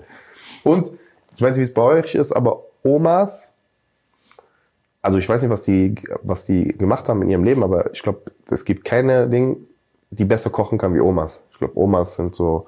[0.66, 0.92] Und
[1.36, 3.54] ich weiß nicht, wie es bei euch ist, aber Omas,
[5.02, 8.02] also ich weiß nicht, was die, was die gemacht haben in ihrem Leben, aber ich
[8.02, 9.58] glaube, es gibt keine Ding,
[10.10, 11.46] die besser kochen kann wie Omas.
[11.52, 12.68] Ich glaube, Omas sind so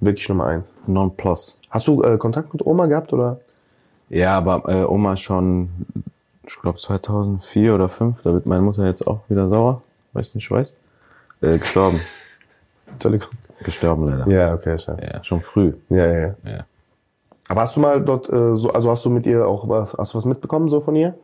[0.00, 0.72] wirklich Nummer eins.
[0.86, 1.60] Non-plus.
[1.68, 3.40] Hast du äh, Kontakt mit Oma gehabt oder?
[4.08, 5.68] Ja, aber äh, Oma schon,
[6.46, 9.82] ich glaube 2004 oder 2005, da wird meine Mutter jetzt auch wieder sauer,
[10.14, 10.74] weiß nicht, weiß.
[11.42, 12.00] Äh, gestorben.
[12.86, 13.28] Entschuldigung.
[13.62, 14.28] gestorben leider.
[14.28, 15.04] Ja, okay, scheiße.
[15.04, 15.74] Ja, schon früh.
[15.90, 16.34] Ja, ja, ja.
[16.44, 16.66] Ja.
[17.48, 20.14] Aber hast du mal dort äh, so, also hast du mit ihr auch was, hast
[20.14, 21.14] du was mitbekommen so von ihr?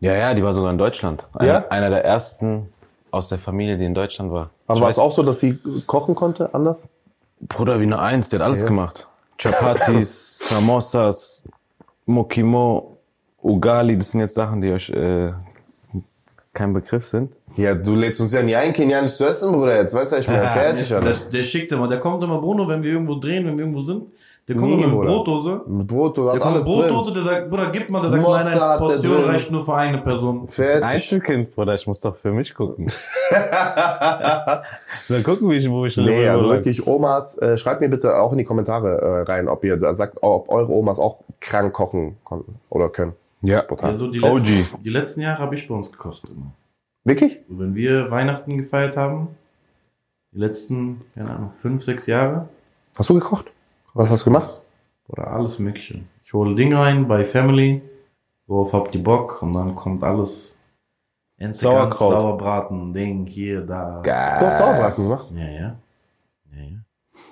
[0.00, 1.28] Ja, ja, die war sogar in Deutschland.
[1.34, 1.64] Einer, Ja?
[1.68, 2.68] einer der ersten
[3.12, 4.50] aus der Familie, die in Deutschland war.
[4.66, 6.88] Aber Ich war weiß- es auch so, dass sie kochen konnte, anders?
[7.40, 8.66] Bruder wie nur eins, der hat alles Ja.
[8.66, 9.06] gemacht.
[9.38, 11.46] Chapatis, Samosas,
[12.06, 12.96] Mokimo,
[13.42, 15.32] Ugali, das sind jetzt Sachen, die euch äh,
[16.52, 17.32] kein Begriff sind.
[17.56, 19.76] Ja, du lädst uns ja nie ein, kenianisch zu essen, Bruder.
[19.76, 22.66] Jetzt weißt du, ich bin ja fertig, der, der schickt immer, der kommt immer, Bruno,
[22.68, 24.04] wenn wir irgendwo drehen, wenn wir irgendwo sind,
[24.48, 25.08] der kommt immer mit Bruder.
[25.10, 25.60] Brotdose.
[25.66, 27.24] Mit Brot, du Der hast kommt alles mit Brotdose, drin.
[27.24, 29.74] der sagt, Bruder, gib mal, der sagt, Mossad, nein, nein, der Portion reicht nur für
[29.74, 30.48] eine Person.
[30.48, 30.90] Fertig.
[30.90, 32.88] Einzelkind, Bruder, ich muss doch für mich gucken.
[35.06, 36.58] so, gucken, wie ich, wo ich Nee, also lang.
[36.58, 39.94] wirklich Omas, äh, schreibt mir bitte auch in die Kommentare äh, rein, ob ihr da
[39.94, 43.12] sagt, ob eure Omas auch krank kochen konnten oder können.
[43.42, 43.60] Ja.
[43.60, 43.90] Spontan.
[43.90, 44.38] Also die OG.
[44.46, 46.52] letzten, die letzten Jahre habe ich bei uns gekocht immer.
[47.04, 47.40] Wirklich?
[47.48, 49.28] So, wenn wir Weihnachten gefeiert haben,
[50.32, 52.48] die letzten, keine Ahnung, fünf, sechs Jahre,
[52.98, 53.50] Hast du gekocht?
[53.94, 54.62] Was hast du gemacht?
[55.08, 56.00] oder alles Mögliche.
[56.24, 57.82] Ich hole Ding rein bei Family,
[58.46, 59.42] worauf habt ihr Bock?
[59.42, 60.56] Und dann kommt alles.
[61.52, 62.12] Sauerkraut.
[62.12, 64.00] Sauerbraten, Ding, hier, da.
[64.00, 64.10] Du
[64.46, 65.26] hast Sauerbraten gemacht.
[65.34, 65.50] Ja, ja.
[65.50, 66.68] ja, ja.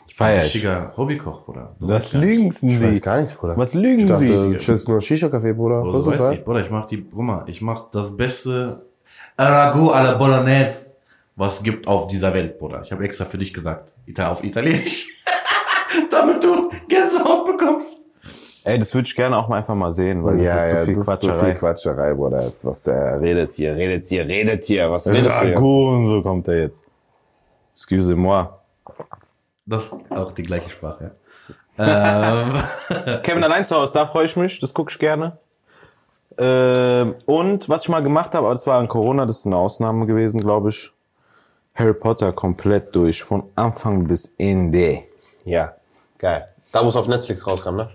[0.08, 0.20] Ich.
[0.20, 1.76] Richtiger Hobbykoch, Bruder.
[1.78, 2.82] Du Was lügen Ich Sie?
[2.82, 3.56] weiß gar nicht, Bruder.
[3.56, 4.52] Was lügen Ich dachte, Sie?
[4.52, 5.80] du chillst nur Shisha-Café, Bruder.
[5.80, 8.82] Bruder, Was du weißt nicht, Bruder, ich mach die, guck mal, ich mach das beste
[9.38, 10.94] Ragout à la Bolognese,
[11.36, 12.82] was gibt auf dieser Welt, Bruder.
[12.82, 13.86] Ich habe extra für dich gesagt.
[14.06, 15.08] Ita auf Italienisch.
[16.10, 18.00] Damit du Gänsehaut bekommst.
[18.62, 20.94] Ey, das würde ich gerne auch mal einfach mal sehen, weil das ist so viel
[20.96, 21.32] das Quatscherei.
[21.32, 22.44] ist so viel Quatscherei, Bruder.
[22.44, 24.90] Jetzt, was der redet hier, redet hier, redet hier.
[24.90, 25.56] Was redest du hier?
[25.56, 26.84] Ragout und so kommt er jetzt.
[27.72, 28.50] Excusez-moi.
[29.64, 31.12] Das ist auch die gleiche Sprache.
[31.78, 32.42] Ja.
[32.98, 35.38] ähm, Kevin allein zu Hause, da freue ich mich, das gucke ich gerne.
[36.36, 39.56] Ähm, und was ich mal gemacht habe, aber das war an Corona, das ist eine
[39.56, 40.92] Ausnahme gewesen, glaube ich.
[41.74, 45.04] Harry Potter komplett durch, von Anfang bis Ende.
[45.44, 45.74] Ja,
[46.20, 46.46] geil.
[46.72, 47.90] Da, es auf Netflix rauskam, ne?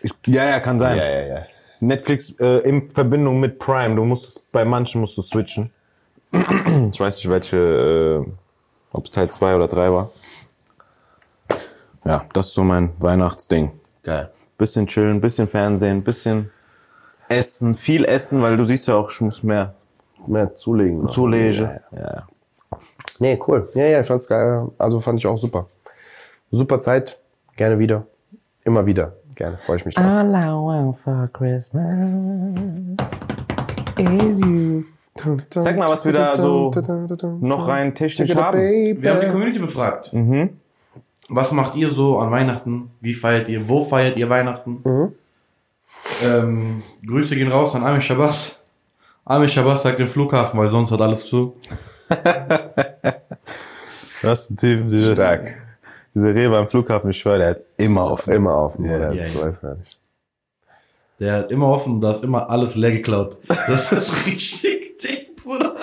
[0.00, 0.96] Ich, ja, ja, kann sein.
[0.96, 1.42] Ja, ja, ja.
[1.80, 3.94] Netflix äh, in Verbindung mit Prime.
[3.96, 5.70] Du musst bei manchen musst du switchen.
[6.32, 7.56] ich weiß nicht, welche,
[8.26, 8.30] äh,
[8.92, 10.10] ob es Teil 2 oder 3 war.
[12.04, 13.72] Ja, das ist so mein Weihnachtsding.
[14.02, 14.30] Geil.
[14.56, 16.50] Bisschen chillen, bisschen Fernsehen, bisschen
[17.28, 19.74] essen, viel essen, weil du siehst ja auch, ich muss mehr
[20.26, 21.02] Mehr zulegen.
[21.02, 21.10] noch.
[21.10, 21.52] zulegen.
[21.62, 21.98] Ja, ja.
[21.98, 22.28] Ja, ja.
[23.18, 23.70] Nee, cool.
[23.74, 24.68] Ja, ja, ich fand's geil.
[24.78, 25.68] Also fand ich auch super.
[26.50, 27.18] Super Zeit.
[27.56, 28.06] Gerne wieder.
[28.64, 29.14] Immer wieder.
[29.34, 29.58] Gerne.
[29.58, 30.04] Freue ich mich drauf.
[30.04, 31.80] All I want for Christmas
[33.98, 34.84] is you.
[35.50, 36.72] Sag mal, was wir da so
[37.40, 38.58] Noch rein technisch haben.
[38.58, 40.12] wir haben die Community befragt.
[40.12, 40.58] Mhm.
[41.28, 42.90] Was macht ihr so an Weihnachten?
[43.00, 43.68] Wie feiert ihr?
[43.68, 44.80] Wo feiert ihr Weihnachten?
[44.82, 45.12] Mhm.
[46.24, 48.60] Ähm, Grüße gehen raus an Amir Shabazz.
[49.24, 51.56] Amir Shabazz sagt den Flughafen, weil sonst hat alles zu.
[54.22, 55.63] Das ist ein diese, Stark.
[56.14, 58.32] Diese Rewe am Flughafen, ich schwöre, der hat immer offen.
[58.32, 58.78] Immer auf.
[58.78, 59.76] Ja, Ja, ja.
[61.20, 63.36] Der hat immer offen, da ist immer alles leer geklaut.
[63.48, 65.74] Das ist richtig dick, Bruder.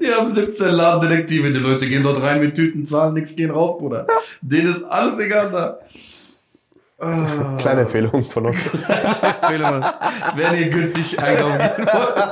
[0.00, 3.78] Die haben 17 Ladendetektive, die Leute gehen dort rein mit Tüten, zahlen nichts, gehen raus,
[3.78, 4.06] Bruder.
[4.40, 5.78] Denen ist alles egal da.
[7.04, 7.56] Ah.
[7.58, 8.58] Kleine Empfehlung von uns.
[8.64, 9.84] Empfehlung,
[10.36, 12.26] wenn ihr günstig einkaufen gehen wollt.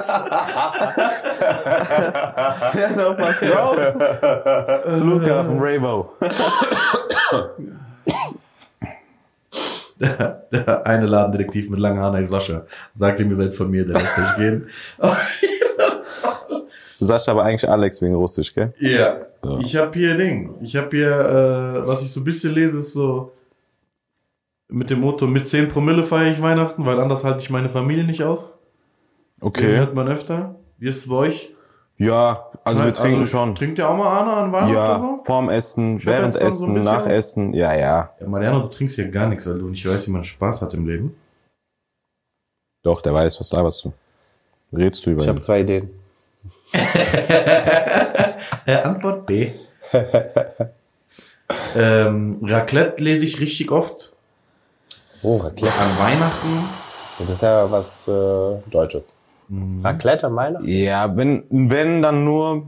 [2.74, 3.76] Ja, noch was drauf.
[5.00, 6.12] Flughafen Rainbow.
[9.98, 12.62] Der, der eine Ladendetektiv mit langen Haaren heißt Sascha.
[12.96, 14.68] Sagt ihm, ihr seid von mir, der lässt euch gehen.
[16.98, 18.74] Du sagst aber eigentlich Alex wegen Russisch, gell?
[18.78, 19.16] Ja.
[19.42, 19.58] Ja.
[19.60, 20.50] Ich habe hier Ding.
[20.60, 21.08] Ich habe hier,
[21.82, 23.32] äh, was ich so ein bisschen lese, ist so
[24.70, 28.04] mit dem Motto, mit 10 Promille feiere ich Weihnachten, weil anders halte ich meine Familie
[28.04, 28.54] nicht aus.
[29.40, 29.76] Den Okay.
[29.78, 30.56] hört man öfter.
[30.78, 31.50] Wie ist es bei euch?
[31.96, 33.54] Ja, also wir trinken schon.
[33.54, 35.22] Trinkt ihr auch mal Anna an Weihnachten Ja, oder so?
[35.24, 37.52] vorm Essen, hab während dann so Essen, nach Essen.
[37.52, 38.10] Ja, ja.
[38.20, 40.72] Ja, Mariano, du trinkst ja gar nichts, weil du nicht weißt, wie man Spaß hat
[40.72, 41.14] im Leben.
[42.82, 43.92] Doch, der weiß, was da was du.
[44.72, 45.90] Redst du über Ich habe zwei Ideen.
[48.66, 49.52] Antwort B.
[51.76, 54.14] ähm, Raclette lese ich richtig oft.
[55.22, 55.74] Oh, Raclette.
[55.74, 56.68] An Weihnachten.
[57.18, 59.14] Das ist ja was äh, Deutsches.
[59.82, 60.66] Raclette am Weihnachten?
[60.66, 62.62] Ja, wenn, wenn dann nur,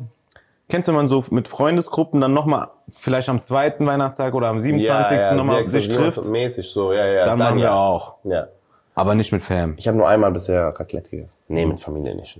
[0.68, 4.60] kennst du, wenn man so mit Freundesgruppen dann nochmal, vielleicht am zweiten Weihnachtstag oder am
[4.60, 5.36] 27.
[5.36, 7.24] nochmal sich trifft, Mäßig so, ja, ja.
[7.24, 7.74] dann, machen wir ja.
[7.74, 8.16] auch.
[8.24, 8.48] Ja.
[8.94, 9.74] Aber nicht mit Fam.
[9.78, 11.38] Ich habe nur einmal bisher Raclette gegessen.
[11.48, 12.38] Nee, mit Familie nicht.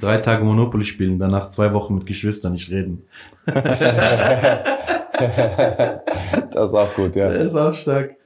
[0.00, 3.06] Drei Tage Monopoly spielen, danach zwei Wochen mit Geschwistern nicht reden.
[6.52, 7.30] Das ist auch gut, ja.
[7.30, 8.16] ist auch stark.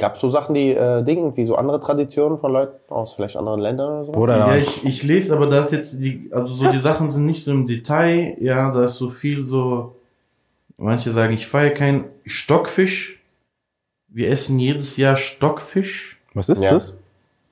[0.00, 3.36] Gab es so Sachen, die äh, Dingen, wie so andere Traditionen von Leuten aus vielleicht
[3.36, 4.12] anderen Ländern oder so?
[4.14, 7.10] Oder Ja, ja, ich, ich lese, aber da ist jetzt die, also so die Sachen
[7.12, 9.94] sind nicht so im Detail, ja, da ist so viel so,
[10.76, 13.20] manche sagen, ich feiere kein Stockfisch.
[14.08, 16.18] Wir essen jedes Jahr Stockfisch.
[16.34, 16.72] Was ist Ja.
[16.72, 16.98] das?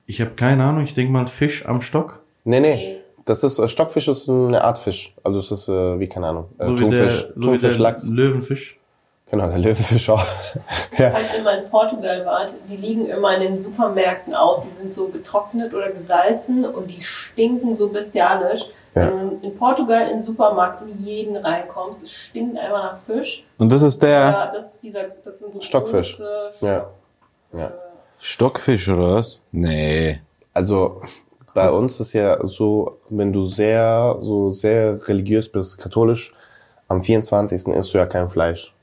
[0.07, 2.19] Ich habe keine Ahnung, ich denke mal Fisch am Stock.
[2.43, 2.97] Nee, nee.
[3.25, 5.13] Das ist, äh, Stockfisch ist eine Art Fisch.
[5.23, 7.73] Also es ist, äh, wie, keine Ahnung, äh, So wie Thunfisch, der, so wie Thunfisch,
[7.73, 8.09] der Lachs.
[8.09, 8.79] Löwenfisch.
[9.31, 10.25] Genau, der Löwenfisch auch.
[10.97, 11.13] ja.
[11.13, 14.63] Als ihr mal in Portugal wart, die liegen immer in den Supermärkten aus.
[14.63, 18.65] Die sind so getrocknet oder gesalzen und die stinken so bestialisch.
[18.95, 19.07] Ja.
[19.07, 23.45] Wenn du in Portugal in den Supermarkt in jeden reinkommst, es stinkt einfach nach Fisch.
[23.59, 26.17] Und das ist der das ist dieser, das sind so Stockfisch.
[26.17, 26.87] große Ja.
[27.53, 27.71] Ja.
[28.19, 29.43] Stockfisch oder was?
[29.51, 30.19] Nee.
[30.53, 31.01] Also
[31.53, 36.33] bei uns ist ja so, wenn du sehr, so sehr religiös bist, katholisch,
[36.87, 37.67] am 24.
[37.67, 38.73] isst du ja kein Fleisch.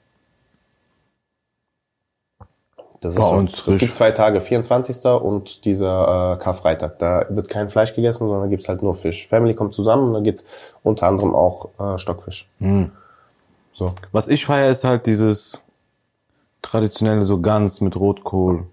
[3.01, 3.33] Das ist Bei so.
[3.33, 5.05] uns es gibt zwei Tage, 24.
[5.23, 6.99] und dieser äh, Karfreitag.
[6.99, 9.29] Da wird kein Fleisch gegessen, sondern gibt's halt nur Fisch.
[9.29, 10.45] Family kommt zusammen und dann gibt's
[10.83, 12.49] unter anderem auch äh, Stockfisch.
[12.61, 12.91] Hm.
[13.73, 13.93] So.
[14.13, 15.63] Was ich feiere, ist halt dieses
[16.63, 18.65] traditionelle so Gans mit Rotkohl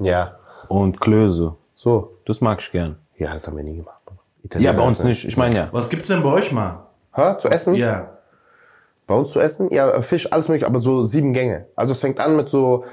[0.00, 0.36] Ja.
[0.68, 1.54] und Klöße.
[1.76, 2.10] So.
[2.26, 2.96] Das mag ich gern.
[3.18, 4.00] Ja, das haben wir nie gemacht.
[4.06, 4.12] Ja,
[4.44, 5.24] Italiener bei uns nicht.
[5.24, 5.68] Ich meine ja.
[5.72, 6.80] Was gibt's denn bei euch mal?
[7.16, 7.74] Ha, zu essen?
[7.74, 8.10] Ja.
[9.06, 9.70] Bei uns zu essen?
[9.72, 11.66] Ja, Fisch, alles mögliche, aber so sieben Gänge.
[11.76, 12.84] Also es fängt an mit so,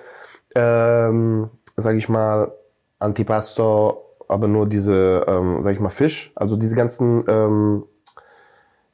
[0.55, 2.51] ähm, sag ich mal,
[2.99, 6.31] Antipasto, aber nur diese, ähm, sag ich mal, Fisch.
[6.35, 7.83] Also diese ganzen, ähm,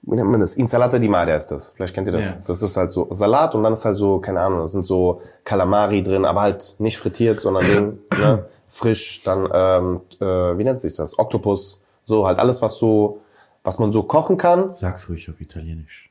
[0.02, 0.56] wie nennt man das?
[0.56, 1.72] Insalata di mare ist das.
[1.72, 2.36] Vielleicht kennt ihr das.
[2.36, 2.42] Ja.
[2.46, 5.22] Das ist halt so Salat und dann ist halt so, keine Ahnung, da sind so
[5.44, 8.46] Kalamari drin, aber halt nicht frittiert, sondern Ding, ne?
[8.68, 9.22] frisch.
[9.24, 11.20] Dann, ähm, äh, wie nennt sich das?
[11.20, 11.82] Oktopus.
[12.06, 13.20] So halt alles, was so,
[13.64, 14.74] was man so kochen kann.
[14.74, 16.10] Sag's ruhig auf Italienisch.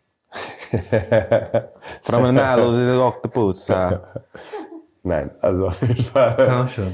[2.04, 3.68] Promenado de Octopus.
[5.07, 6.35] Nein, also auf jeden Fall.
[6.37, 6.92] Ja, schon.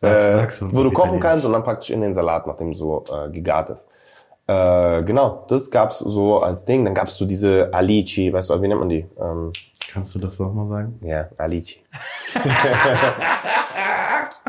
[0.00, 3.70] äh, wo du kochen kannst und dann praktisch in den Salat, nachdem so äh, gegart
[3.70, 3.88] ist.
[4.46, 6.84] Äh, genau, das gab's so als Ding.
[6.84, 9.04] Dann gab's so diese Alici, weißt du, wie nennt man die?
[9.20, 9.52] Ähm,
[9.92, 11.00] Kannst du das nochmal sagen?
[11.02, 11.80] Ja, Alici.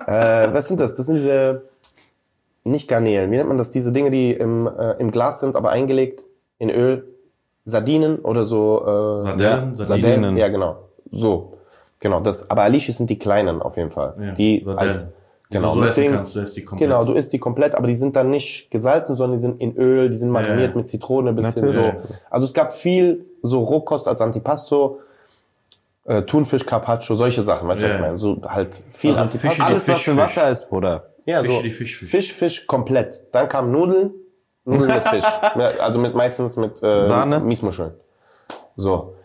[0.06, 0.94] äh, was sind das?
[0.94, 1.64] Das sind diese,
[2.64, 3.72] nicht Garnelen, wie nennt man das?
[3.72, 6.26] Diese Dinge, die im, äh, im Glas sind, aber eingelegt
[6.60, 7.06] in Öl.
[7.66, 8.82] Sardinen oder so.
[8.82, 10.38] Äh, Sardellen, ja, Sardinen.
[10.38, 10.78] Ja, genau.
[11.12, 11.59] So.
[12.00, 12.50] Genau, das.
[12.50, 14.16] Aber Alici sind die kleinen auf jeden Fall.
[14.20, 15.10] Ja, die als,
[15.50, 16.90] genau, du so essen kannst, du isst die komplett.
[16.90, 19.76] Genau, du isst die komplett, aber die sind dann nicht gesalzen, sondern die sind in
[19.76, 20.78] Öl, die sind mariniert Ja.
[20.78, 21.86] mit Zitrone, bisschen Natürlich.
[21.88, 21.94] so.
[22.30, 25.00] Also es gab viel so Rohkost als Antipasto,
[26.06, 28.18] äh, Thunfisch, Carpaccio, solche Sachen, weißt du, was ich meine?
[28.18, 29.50] So halt viel Also Antipasto.
[29.56, 30.24] Fische, Alles, was Fisch, im Fisch.
[30.24, 31.10] Wasser ist, Bruder.
[31.26, 32.10] ja, Fisch, so die Fisch, Fisch.
[32.10, 33.24] Fisch, Fisch komplett.
[33.34, 34.12] Dann kamen Nudeln,
[34.66, 35.26] Nudeln mit Fisch.
[35.58, 37.40] Ja, also mit meistens mit äh, Sahne?
[37.42, 37.92] Miesmuscheln.
[38.78, 39.16] So.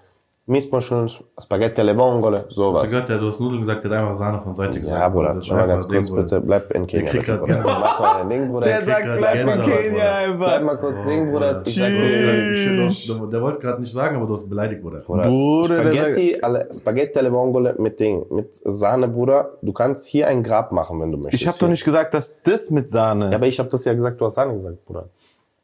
[0.46, 1.08] Miesmuscheln,
[1.42, 2.82] Spaghetti alle vongole, Hast sowas.
[2.82, 4.94] du gehört, der, du hast Nudeln gesagt, der hat einfach Sahne von Seite gesagt.
[5.00, 7.10] Ja, Bruder, Das schau mal ganz einfach kurz Ding, bitte, bleib in Kenia.
[7.10, 7.54] kriegt Bitte, grad Bruder.
[7.54, 7.80] Gänsehaut.
[7.80, 8.66] Mach mal dein Ding, Bruder.
[8.66, 9.80] Der Jetzt sagt, gerade bleib in Gänsehaut, Kenia
[10.26, 10.36] Bruder.
[10.36, 10.62] Bleib einfach.
[10.66, 11.52] mal kurz stehen, Bruder.
[11.52, 14.98] Jetzt, ich sag hast- Der, der wollte gerade nicht sagen, aber du hast beleidigt, Bruder.
[14.98, 19.52] Bruder, Bruder, der Spaghetti, alle, Spaghetti alle vongole mit Ding, mit Sahne, Bruder.
[19.62, 21.40] Du kannst hier ein Grab machen, wenn du möchtest.
[21.42, 23.30] Ich habe doch nicht gesagt, dass das mit Sahne.
[23.30, 25.06] Ja, aber ich habe das ja gesagt, du hast Sahne gesagt, Bruder.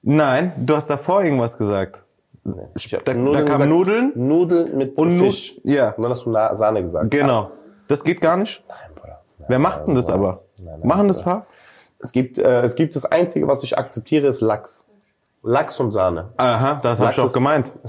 [0.03, 2.03] Nein, du hast davor irgendwas gesagt.
[2.75, 3.71] Ich hab Da, da Nudeln kamen gesagt.
[3.71, 4.13] Nudeln.
[4.15, 5.61] Nudeln mit Und Fisch.
[5.65, 5.91] ja.
[5.91, 7.11] Und dann hast du Sahne gesagt.
[7.11, 7.51] Genau.
[7.89, 8.63] Das geht gar nicht.
[8.69, 9.21] Nein, Bruder.
[9.39, 10.37] Nein, Wer macht denn das nein, aber?
[10.59, 11.37] nein, Machen das Bruder.
[11.41, 11.47] Paar?
[11.99, 14.89] Es gibt, äh, es gibt das Einzige, was ich akzeptiere, ist Lachs.
[15.43, 16.31] Lachs und Sahne.
[16.39, 17.73] Aha, das habe ich auch gemeint.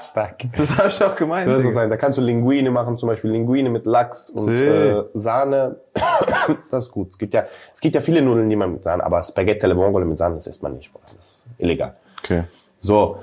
[0.00, 0.44] Stark.
[0.56, 1.48] Das habe ich auch gemeint.
[1.50, 1.90] Das ist sein.
[1.90, 4.66] Da kannst du Linguine machen, zum Beispiel Linguine mit Lachs und See.
[4.66, 5.76] äh, Sahne.
[6.70, 7.08] das ist gut.
[7.10, 9.76] Es gibt ja, es gibt ja viele Nudeln, die man mit Sahne, aber Spaghetti alle
[9.76, 10.90] vongole mit Sahne, das isst man nicht.
[11.02, 11.96] Das ist illegal.
[12.22, 12.44] Okay.
[12.86, 13.18] So,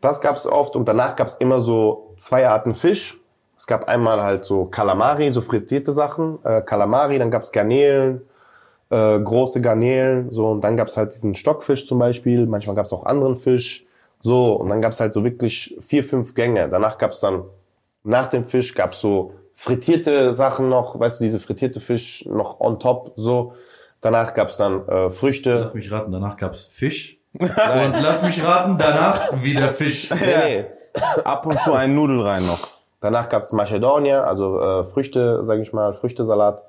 [0.00, 3.20] das gab's oft und danach gab's immer so zwei Arten Fisch.
[3.56, 8.22] Es gab einmal halt so Kalamari, so frittierte Sachen, äh, Kalamari, dann gab's Garnelen,
[8.90, 12.46] äh, große Garnelen, so und dann gab's halt diesen Stockfisch zum Beispiel.
[12.46, 13.86] Manchmal gab's auch anderen Fisch,
[14.20, 16.68] so und dann gab's halt so wirklich vier, fünf Gänge.
[16.68, 17.44] Danach gab's dann
[18.02, 22.80] nach dem Fisch gab's so frittierte Sachen noch, weißt du, diese frittierte Fisch noch on
[22.80, 23.54] top, so.
[24.00, 25.60] Danach gab's dann äh, Früchte.
[25.60, 27.21] Lass mich raten, danach gab's Fisch.
[27.38, 27.50] Und
[28.02, 30.10] lass mich raten, danach wieder Fisch.
[30.10, 30.64] Nee, nee.
[31.24, 32.68] Ab und zu ein Nudel rein noch.
[33.00, 36.64] Danach gab's Macedonia, also äh, Früchte, sag ich mal, Früchtesalat.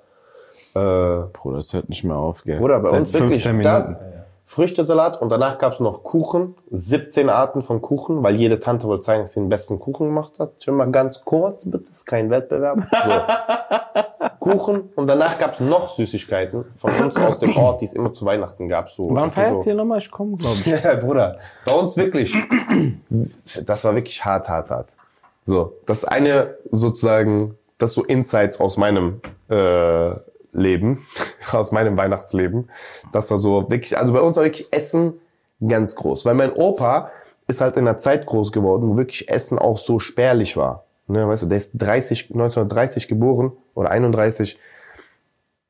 [0.73, 2.57] Äh, Bruder, das hört nicht mehr auf, gell?
[2.57, 4.01] Bruder, bei Seit uns wirklich 15 das.
[4.45, 9.23] Früchtesalat und danach gab's noch Kuchen, 17 Arten von Kuchen, weil jede Tante wollte zeigen,
[9.23, 10.63] dass sie den besten Kuchen gemacht hat.
[10.63, 12.79] Schon mal ganz kurz, bitte, ist kein Wettbewerb.
[12.91, 13.11] So.
[14.43, 18.25] Kuchen und danach gab's noch Süßigkeiten von uns aus dem Ort, die es immer zu
[18.25, 18.89] Weihnachten gab.
[18.89, 19.99] So, Wann feiert so, ihr nochmal?
[19.99, 20.65] Ich komme, glaube ich.
[20.83, 21.37] Ja, Bruder.
[21.65, 22.35] Bei uns wirklich.
[23.65, 24.95] Das war wirklich hart, hart, hart.
[25.45, 30.11] So, das eine sozusagen, das so Insights aus meinem äh,
[30.53, 31.05] Leben,
[31.51, 32.69] aus meinem Weihnachtsleben.
[33.11, 35.13] Das war so wirklich, also bei uns war wirklich Essen
[35.65, 36.25] ganz groß.
[36.25, 37.11] Weil mein Opa
[37.47, 40.85] ist halt in einer Zeit groß geworden, wo wirklich Essen auch so spärlich war.
[41.07, 44.57] Ne, weißt du, der ist 30, 1930 geboren oder 31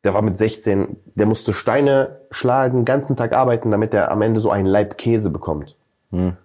[0.04, 4.22] der war mit 16, der musste Steine schlagen, den ganzen Tag arbeiten, damit er am
[4.22, 5.78] Ende so einen Leib Käse bekommt.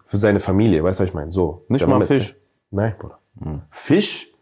[0.06, 1.32] Für seine Familie, weißt du, was ich meine?
[1.32, 1.64] So.
[1.68, 2.36] Nicht mal Fisch.
[2.70, 3.18] Nein, Bruder.
[3.70, 4.32] Fisch?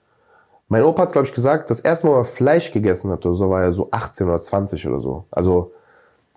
[0.69, 3.37] Mein Opa hat, glaube ich, gesagt, das erste Mal, wo er Fleisch gegessen hat, oder
[3.37, 5.25] so, war er so 18 oder 20 oder so.
[5.31, 5.73] Also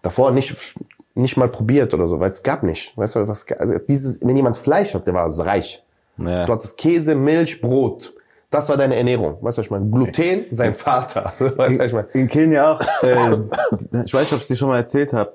[0.02, 0.76] davor nicht,
[1.15, 2.96] nicht mal probiert oder so, weil es gab nicht.
[2.98, 5.84] Weißt du, was, also dieses, wenn jemand Fleisch hat, der war also reich.
[6.18, 6.46] Ja.
[6.46, 8.13] Du hattest Käse, Milch, Brot.
[8.52, 9.38] Das war deine Ernährung.
[9.42, 9.89] Weißt du, was ich meine?
[9.89, 11.34] Gluten, sein Vater.
[11.39, 12.08] Weißt du, was ich meine?
[12.13, 12.82] In Kenia auch.
[13.04, 13.34] Äh,
[14.06, 15.34] ich weiß nicht, ob ich es dir schon mal erzählt habe.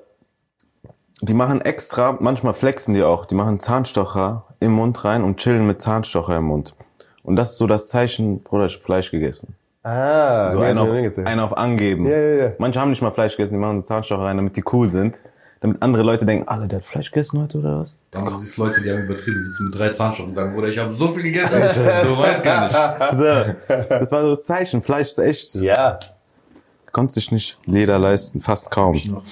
[1.21, 5.65] Die machen extra, manchmal flexen die auch, die machen Zahnstocher im Mund rein und chillen
[5.65, 6.75] mit Zahnstocher im Mund.
[7.25, 9.55] Und das ist so das Zeichen, Bruder, ich hab Fleisch gegessen.
[9.83, 11.27] Ah, So nee, ein hast du auf, mir nicht erzählt.
[11.27, 12.05] ein auf Angeben.
[12.07, 12.51] Ja, ja, ja.
[12.57, 15.21] Manche haben nicht mal Fleisch gegessen, die machen so Zahnstocher rein, damit die cool sind.
[15.61, 17.95] Damit andere Leute denken, Alter, der hat Fleisch gegessen heute oder was?
[18.11, 20.67] Dann gibt es Leute, die haben übertrieben, die sitzen mit drei Zahnstochen und sagen, Bruder,
[20.67, 21.53] ich habe so viel gegessen,
[22.03, 23.17] du weißt gar nicht.
[23.17, 23.53] So,
[23.89, 25.55] das war so das Zeichen, Fleisch ist echt.
[25.55, 25.99] Ja.
[26.91, 29.01] Konntest dich nicht Leder leisten, fast kaum.
[29.07, 29.23] Noch,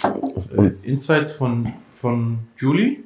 [0.58, 3.00] äh, Insights von, von Julie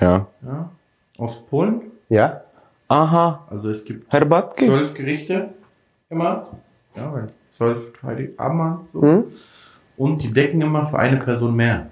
[0.00, 0.26] Ja.
[0.42, 0.70] ja,
[1.18, 1.82] aus Polen.
[2.08, 2.42] Ja?
[2.90, 3.46] Aha.
[3.48, 4.66] Also es gibt Herbatki.
[4.66, 5.50] zwölf Gerichte
[6.08, 6.48] immer.
[6.96, 8.80] Ja, weil zwölf Heilig Abendmahl.
[8.92, 9.02] So.
[9.02, 9.24] Hm?
[9.96, 11.90] Und die decken immer für eine Person mehr.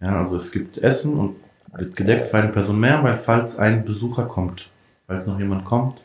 [0.00, 1.36] Ja, also es gibt Essen und
[1.76, 4.68] wird gedeckt für eine Person mehr, weil falls ein Besucher kommt,
[5.06, 6.00] falls noch jemand kommt,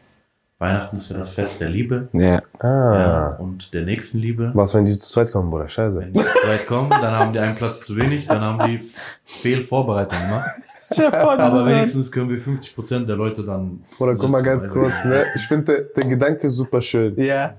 [0.60, 2.42] Weihnachten ist ja das Fest der Liebe Ja.
[2.60, 3.00] Ah.
[3.00, 4.52] ja, und der Nächstenliebe.
[4.54, 5.70] Was, wenn die zu zweit kommen, Bruder?
[5.70, 6.00] Scheiße.
[6.02, 8.88] Wenn die zu weit kommen, dann haben die einen Platz zu wenig, dann haben die
[9.26, 10.52] Fehlvorbereitung gemacht.
[10.90, 13.84] Aber wenigstens können wir 50% der Leute dann.
[13.98, 15.26] Bruder, guck mal ganz also- kurz, ne?
[15.36, 17.20] Ich finde der Gedanke super schön.
[17.20, 17.56] Ja.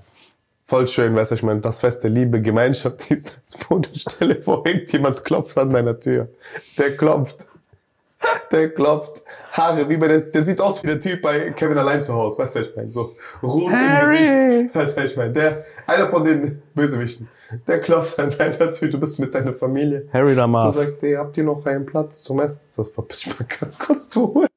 [0.65, 3.33] Voll schön, weißt du, ich meine, das Fest der Liebe, Gemeinschaft, dieses
[3.67, 6.29] Bruder, stell dir vor, irgendjemand klopft an deiner Tür.
[6.77, 7.46] Der klopft.
[8.51, 9.23] Der klopft.
[9.51, 12.39] Haare, wie bei der, der sieht aus wie der Typ bei Kevin allein zu Hause,
[12.41, 14.75] weißt du, was ich meine, so Ruß im Gesicht.
[14.75, 17.27] Weißt du, was ich meine, der, einer von den Bösewichten,
[17.67, 20.07] der klopft an deiner Tür, du bist mit deiner Familie.
[20.13, 20.71] Harry Du Lamar.
[20.73, 22.61] sagt, hey, habt ihr noch einen Platz zum Essen?
[22.65, 24.33] So, verpiss mal ganz kurz, du.
[24.33, 24.49] Hund.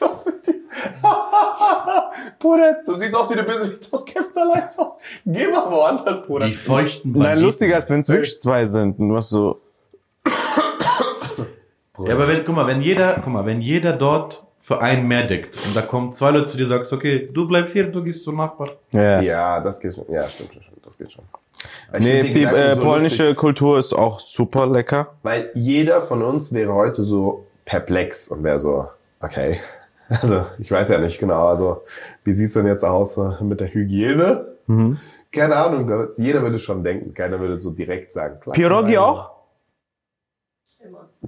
[0.00, 0.54] Was mit dir?
[2.40, 4.98] Bruder, du siehst aus wie der Bösewicht aus Kevin allein zu Hause.
[5.26, 6.46] Geh mal woanders, Bruder.
[6.46, 8.98] Die feuchten Nein, lustiger ist, wenn es wirklich zwei sind.
[8.98, 9.60] und Du hast so,
[12.06, 15.24] Ja, aber wenn, guck mal, wenn jeder, guck mal, wenn jeder dort für einen mehr
[15.26, 18.24] deckt und da kommen zwei Leute zu dir, sagst, okay, du bleib hier, du gehst
[18.24, 18.70] zum Nachbar.
[18.92, 19.20] ja.
[19.20, 20.04] Ja, das geht schon.
[20.08, 20.62] Ja, stimmt schon.
[20.84, 21.24] Das geht schon.
[21.94, 25.14] Ich Nee, die äh, so polnische lustig, Kultur ist auch super lecker.
[25.22, 28.88] weil jeder von uns wäre heute so perplex und wäre so,
[29.20, 29.60] okay.
[30.20, 31.84] Also, ich weiß ja nicht genau, also,
[32.22, 34.46] wie sieht's denn jetzt aus mit der Hygiene?
[34.66, 34.98] Mhm.
[35.32, 38.38] Keine Ahnung, jeder würde schon denken, keiner würde so direkt sagen.
[38.40, 39.30] Klar, Pierogi auch?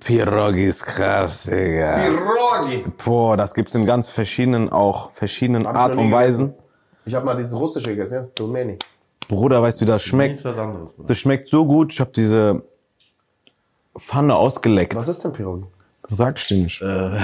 [0.01, 1.99] Pierogi ist krass, Digga.
[1.99, 2.85] Pierogi!
[3.05, 6.55] Boah, das gibt's in ganz verschiedenen, auch verschiedenen Hab ich Art noch nie und Weisen.
[7.05, 8.23] Ich habe mal dieses russische gegessen, ja?
[8.35, 8.79] Pelmeni.
[9.29, 10.33] Bruder, weißt du, wie das schmeckt?
[10.33, 10.91] Nichts was anderes.
[10.93, 11.09] Bruder.
[11.09, 11.93] Das schmeckt so gut.
[11.93, 12.63] Ich habe diese
[13.99, 14.95] Pfanne ausgeleckt.
[14.97, 15.67] Was ist denn Pierogi?
[16.11, 16.83] Sag ich dir nicht.
[16.83, 17.11] Äh.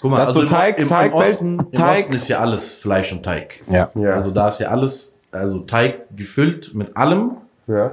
[0.00, 1.98] Guck mal, Das ist also so Teig, im, im, Teig, im, Osten, im Teig.
[2.00, 3.62] Osten ist ja alles Fleisch und Teig.
[3.70, 3.90] Ja.
[3.94, 4.14] Ja.
[4.14, 7.36] Also da ist ja alles, also Teig gefüllt mit allem.
[7.66, 7.92] ja.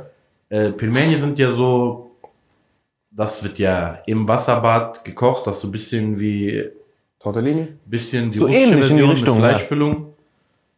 [0.50, 2.12] Äh, Pilmeni sind ja so,
[3.12, 6.70] das wird ja im Wasserbad gekocht, das so ein bisschen wie,
[7.20, 7.68] Tortellini?
[7.86, 9.50] bisschen die So ähnlich in die Version Richtung, mit ja.
[9.50, 10.06] Fleischfüllung.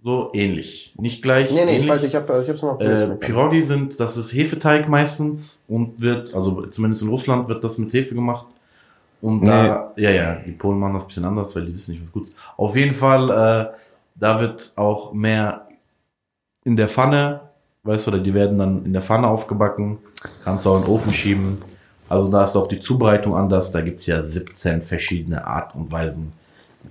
[0.03, 0.93] So ähnlich.
[0.97, 1.51] Nicht gleich.
[1.51, 1.83] Nee, nee, ähnlich.
[1.83, 3.15] ich weiß, ich habe ich hab's noch Äh.
[3.17, 7.93] Pierogi sind, das ist Hefeteig meistens und wird, also zumindest in Russland wird das mit
[7.93, 8.47] Hefe gemacht.
[9.21, 12.03] Und da, ja, ja, die Polen machen das ein bisschen anders, weil die wissen nicht,
[12.03, 12.35] was gut ist.
[12.57, 13.77] Auf jeden Fall, äh,
[14.15, 15.67] da wird auch mehr
[16.63, 17.41] in der Pfanne,
[17.83, 19.97] weißt du, oder die werden dann in der Pfanne aufgebacken,
[20.43, 21.57] kannst du auch in den Ofen schieben.
[22.09, 26.33] Also da ist auch die Zubereitung anders, da gibt's ja 17 verschiedene Art und Weisen,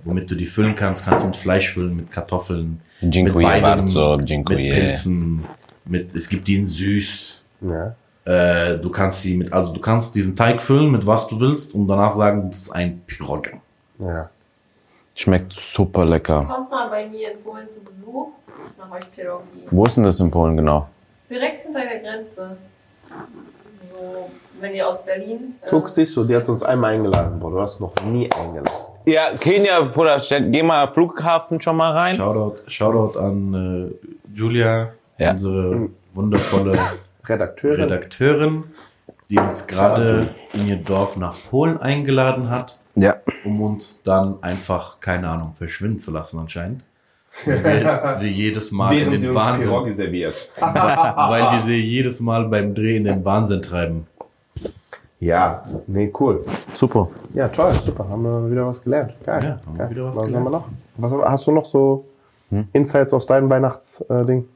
[0.03, 1.05] womit du die füllen kannst.
[1.05, 4.45] Kannst du mit Fleisch füllen, mit Kartoffeln, mit beidem, bardzo, mit.
[4.45, 5.43] Pilzen,
[5.85, 7.45] mit, es gibt die in süß.
[7.61, 7.95] ja.
[8.23, 11.73] Äh, du kannst sie mit, also du kannst diesen Teig füllen mit was du willst
[11.73, 13.49] und danach sagen, das ist ein Pirog.
[13.97, 14.29] ja.
[15.15, 16.45] Schmeckt super lecker.
[16.49, 18.29] Kommt mal bei mir in Polen zu Besuch.
[18.65, 19.67] Ich mache euch Pierogi.
[19.69, 20.87] Wo ist denn das in Polen genau?
[21.29, 22.57] Direkt hinter der Grenze.
[23.83, 25.55] So, wenn ihr aus Berlin.
[25.61, 27.49] äh, Guck, siehst du, die hat uns einmal eingeladen, Bro.
[27.51, 28.71] Du hast noch nie eingeladen.
[29.05, 32.15] Ja, Kenia, Bruder, geh mal Flughafen schon mal rein.
[32.15, 33.91] Shoutout, Shoutout an
[34.33, 35.31] äh, Julia, Ja.
[35.31, 36.77] unsere wundervolle
[37.25, 37.81] Redakteurin.
[37.81, 38.63] Redakteurin,
[39.29, 43.15] die uns gerade in ihr Dorf nach Polen eingeladen hat, Ja.
[43.45, 46.83] um uns dann einfach, keine Ahnung, verschwinden zu lassen anscheinend.
[47.45, 50.51] Weil wir sie jedes Mal in Während sie den uns Wahnsinn Pierogi serviert.
[50.59, 54.07] weil wir sie jedes Mal beim Drehen in den Wahnsinn treiben.
[55.19, 56.43] Ja, nee, cool.
[56.73, 57.07] Super.
[57.33, 58.09] Ja, toll, super.
[58.09, 59.13] Haben wir wieder was gelernt.
[59.23, 59.39] Geil.
[59.43, 59.89] Ja, haben wir Geil.
[59.91, 60.45] wieder was was gelernt.
[60.45, 60.67] haben wir noch?
[61.21, 62.05] Was, hast du noch so
[62.73, 64.47] Insights aus deinem Weihnachtsding?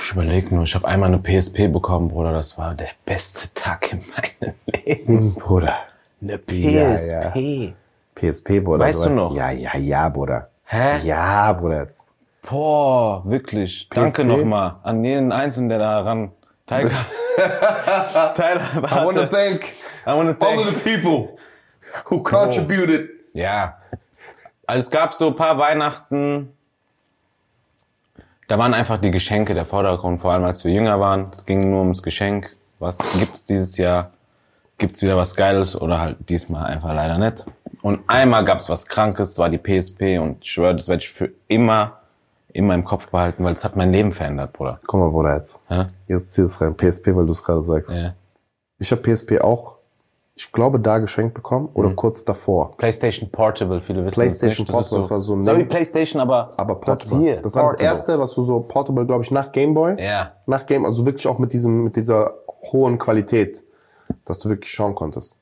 [0.00, 2.32] Ich überlege nur, ich habe einmal eine PSP bekommen, Bruder.
[2.32, 5.34] Das war der beste Tag in meinem Leben.
[5.34, 5.74] Bruder.
[6.22, 7.74] Eine Ja, PSP.
[8.14, 8.84] PSP, Bruder.
[8.84, 9.34] Weißt du noch?
[9.34, 10.48] Ja, ja, ja, Bruder.
[10.64, 10.98] Hä?
[11.06, 11.88] Ja, Bruder.
[12.48, 13.88] Boah, wirklich.
[13.90, 14.26] Danke PSP?
[14.28, 16.32] nochmal an jeden Einzelnen, der daran
[16.66, 17.04] teilgenommen
[18.34, 19.28] Teil I wanna hatte.
[19.28, 19.64] thank
[20.06, 21.36] I wanna all thank of the people
[22.06, 23.10] who contributed.
[23.34, 23.76] Ja.
[24.66, 26.52] Also es gab so ein paar Weihnachten,
[28.48, 31.28] da waren einfach die Geschenke der Vordergrund, vor allem als wir jünger waren.
[31.32, 32.56] Es ging nur ums Geschenk.
[32.78, 34.12] Was gibt's dieses Jahr?
[34.78, 37.46] Gibt's wieder was Geiles oder halt diesmal einfach leider nicht?
[37.82, 41.08] Und einmal gab's was Krankes, das war die PSP und ich schwöre, das werde ich
[41.10, 41.98] für immer,
[42.52, 44.80] immer im Kopf behalten, weil es hat mein Leben verändert, Bruder.
[44.86, 45.60] Guck mal, Bruder, jetzt.
[45.68, 45.84] Hä?
[46.08, 46.76] Jetzt zieh es rein.
[46.76, 47.94] PSP, weil du es gerade sagst.
[47.94, 48.14] Ja.
[48.78, 49.76] Ich habe PSP auch,
[50.34, 52.76] ich glaube, da geschenkt bekommen oder kurz davor.
[52.76, 54.72] PlayStation Portable, viele wissen PlayStation nicht.
[54.72, 55.64] Portable, das war so ein Sorry.
[55.64, 57.18] PlayStation, aber Aber Portable.
[57.18, 57.86] hier, das war das Portable.
[57.86, 59.94] erste, was du so Portable, glaube ich, nach Gameboy.
[60.02, 60.32] Ja.
[60.44, 62.34] Nach Game, also wirklich auch mit diesem, mit dieser
[62.70, 63.62] hohen Qualität,
[64.24, 65.36] dass du wirklich schauen konntest.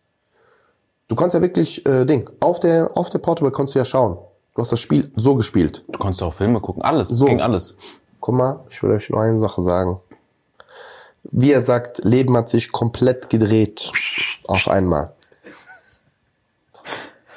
[1.08, 4.16] Du konntest ja wirklich, äh, Ding, auf der, auf der Portable konntest du ja schauen.
[4.54, 5.84] Du hast das Spiel so gespielt.
[5.88, 7.24] Du konntest auch Filme gucken, alles, So.
[7.24, 7.76] es ging alles.
[8.20, 10.00] Guck mal, ich will euch nur eine Sache sagen.
[11.24, 13.90] Wie er sagt, Leben hat sich komplett gedreht.
[14.46, 15.12] Auf einmal.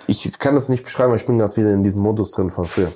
[0.05, 2.65] Ich kann das nicht beschreiben, weil ich bin gerade wieder in diesem Modus drin von
[2.65, 2.93] früher.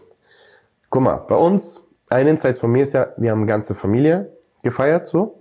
[0.90, 4.32] Guck mal, bei uns, ein Insight von mir ist ja, wir haben eine ganze Familie
[4.64, 5.41] gefeiert, so.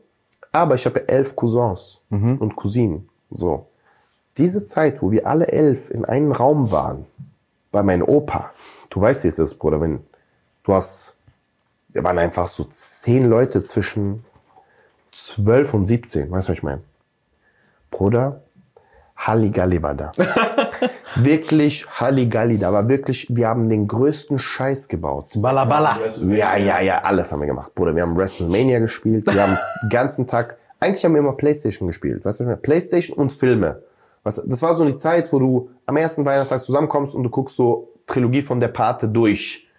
[0.52, 2.02] Aber ich habe ja elf Cousins
[2.40, 3.66] und Cousinen, so.
[4.36, 7.06] Diese Zeit, wo wir alle elf in einem Raum waren,
[7.70, 8.50] bei meinem Opa,
[8.88, 10.00] du weißt, wie es ist, Bruder, wenn
[10.64, 11.20] du hast,
[11.88, 14.24] wir waren einfach so zehn Leute zwischen
[15.12, 16.82] 12 und 17, weißt du, was ich meine?
[17.90, 18.42] Bruder,
[19.16, 20.12] Halligalli war da.
[21.16, 25.32] wirklich Halligalli, da war wirklich, wir haben den größten Scheiß gebaut.
[25.36, 25.98] Balla balla.
[26.22, 27.94] Ja, ja, ja, alles haben wir gemacht, Bruder.
[27.94, 32.24] Wir haben WrestleMania gespielt, wir haben den ganzen Tag, eigentlich haben wir immer Playstation gespielt,
[32.24, 32.56] weißt du?
[32.56, 33.82] Playstation und Filme.
[34.22, 37.56] Was, das war so die Zeit, wo du am ersten Weihnachtstag zusammenkommst und du guckst
[37.56, 39.69] so Trilogie von der Pate durch.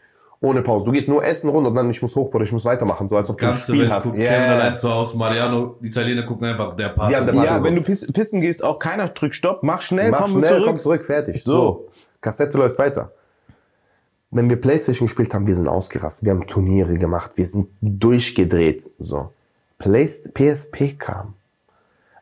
[0.43, 0.85] Ohne Pause.
[0.85, 3.15] Du gehst nur essen runter und dann, ich muss hoch, Bruder, ich muss weitermachen, so
[3.15, 4.03] als ob du ein Spiel Welt hast.
[4.05, 7.11] guckt ja, allein zu Hause, Mariano, die Italiener gucken einfach, der Part.
[7.11, 10.09] Ja, der Part- Ja, wenn du piss, pissen gehst, auch keiner drückt Stopp, mach schnell,
[10.09, 10.65] Mach komm schnell, zurück.
[10.65, 11.43] komm zurück, fertig.
[11.43, 11.51] So.
[11.53, 11.87] So.
[12.21, 13.11] Kassette läuft weiter.
[14.31, 16.25] Wenn wir Playstation gespielt haben, wir sind ausgerastet.
[16.25, 17.33] Wir haben Turniere gemacht.
[17.35, 18.89] Wir sind durchgedreht.
[18.97, 19.29] So.
[19.79, 21.33] PSP kam.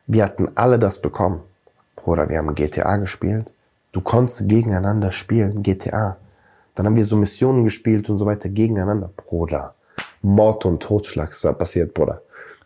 [0.06, 1.40] Wir hatten alle das bekommen.
[1.96, 3.46] Bruder, wir haben GTA gespielt.
[3.92, 6.16] Du konntest gegeneinander spielen, GTA.
[6.74, 9.10] Dann haben wir so Missionen gespielt und so weiter gegeneinander.
[9.16, 9.74] Bruder,
[10.22, 12.22] Mord und Totschlag ist da passiert, Bruder.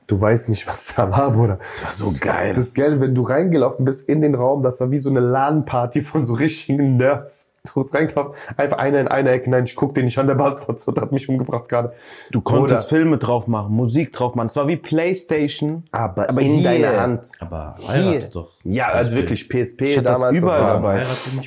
[0.06, 1.56] Du weißt nicht, was da war, Bruder.
[1.56, 2.52] Das war so geil.
[2.52, 6.02] Das Geile, wenn du reingelaufen bist in den Raum, das war wie so eine LAN-Party
[6.02, 7.50] von so richtigen Nerds.
[7.66, 10.34] Du bist reingelaufen, einfach einer in einer Ecke, nein, ich guck den nicht an, der
[10.34, 11.94] Bastard, so, hat mich umgebracht gerade.
[12.30, 12.96] Du konntest Bruder.
[13.00, 14.46] Filme drauf machen, Musik drauf machen.
[14.48, 15.84] Es war wie Playstation.
[15.90, 17.32] Aber, Aber in hier- deiner Hand.
[17.40, 18.20] Aber Hier.
[18.28, 18.50] doch.
[18.64, 20.36] Ja, also wirklich PSP Ich damals.
[20.36, 21.02] überall dabei.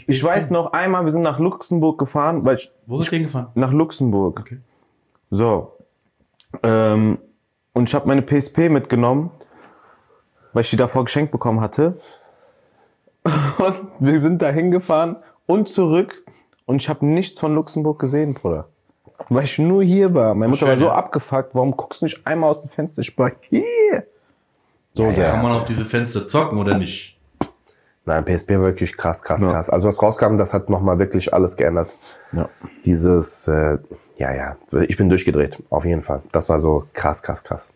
[0.08, 3.48] Ich weiß noch einmal, wir sind nach Luxemburg gefahren, weil ich, Wo ist der hingefahren?
[3.54, 4.40] nach Luxemburg.
[4.40, 4.58] Okay.
[5.30, 5.74] So.
[6.64, 7.20] Ähm,
[7.74, 9.30] und ich habe meine PSP mitgenommen,
[10.54, 11.96] weil ich die davor geschenkt bekommen hatte.
[13.60, 16.24] Und wir sind da hingefahren und zurück.
[16.68, 18.68] Und ich habe nichts von Luxemburg gesehen, Bruder.
[19.30, 20.36] Weil ich nur hier war.
[20.36, 20.92] Meine Mutter war so ja.
[20.94, 21.56] abgefuckt.
[21.56, 23.02] Warum guckst du nicht einmal aus dem Fenster?
[23.02, 24.04] Ich war hier.
[24.94, 25.32] So sehr.
[25.32, 27.18] Kann man auf diese Fenster zocken oder nicht?
[28.06, 29.50] Nein, PSP war wirklich krass, krass, Ja.
[29.52, 29.70] krass.
[29.70, 31.96] Also was rauskam, das hat nochmal wirklich alles geändert.
[32.32, 32.48] Ja.
[32.86, 33.80] Dieses, äh,
[34.18, 34.56] ja, ja,
[34.88, 36.22] ich bin durchgedreht, auf jeden Fall.
[36.32, 37.74] Das war so krass, krass, krass.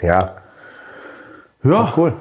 [0.00, 0.36] Ja,
[1.64, 2.12] Ja, cool.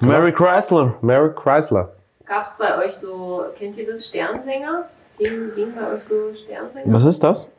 [0.00, 0.94] Mary Chrysler.
[1.00, 1.92] Mary Chrysler.
[2.26, 4.88] Gab es bei euch so, kennt ihr das Sternsänger?
[5.16, 6.92] Gehen, gehen bei euch so Sternsänger?
[6.92, 7.52] Was ist das?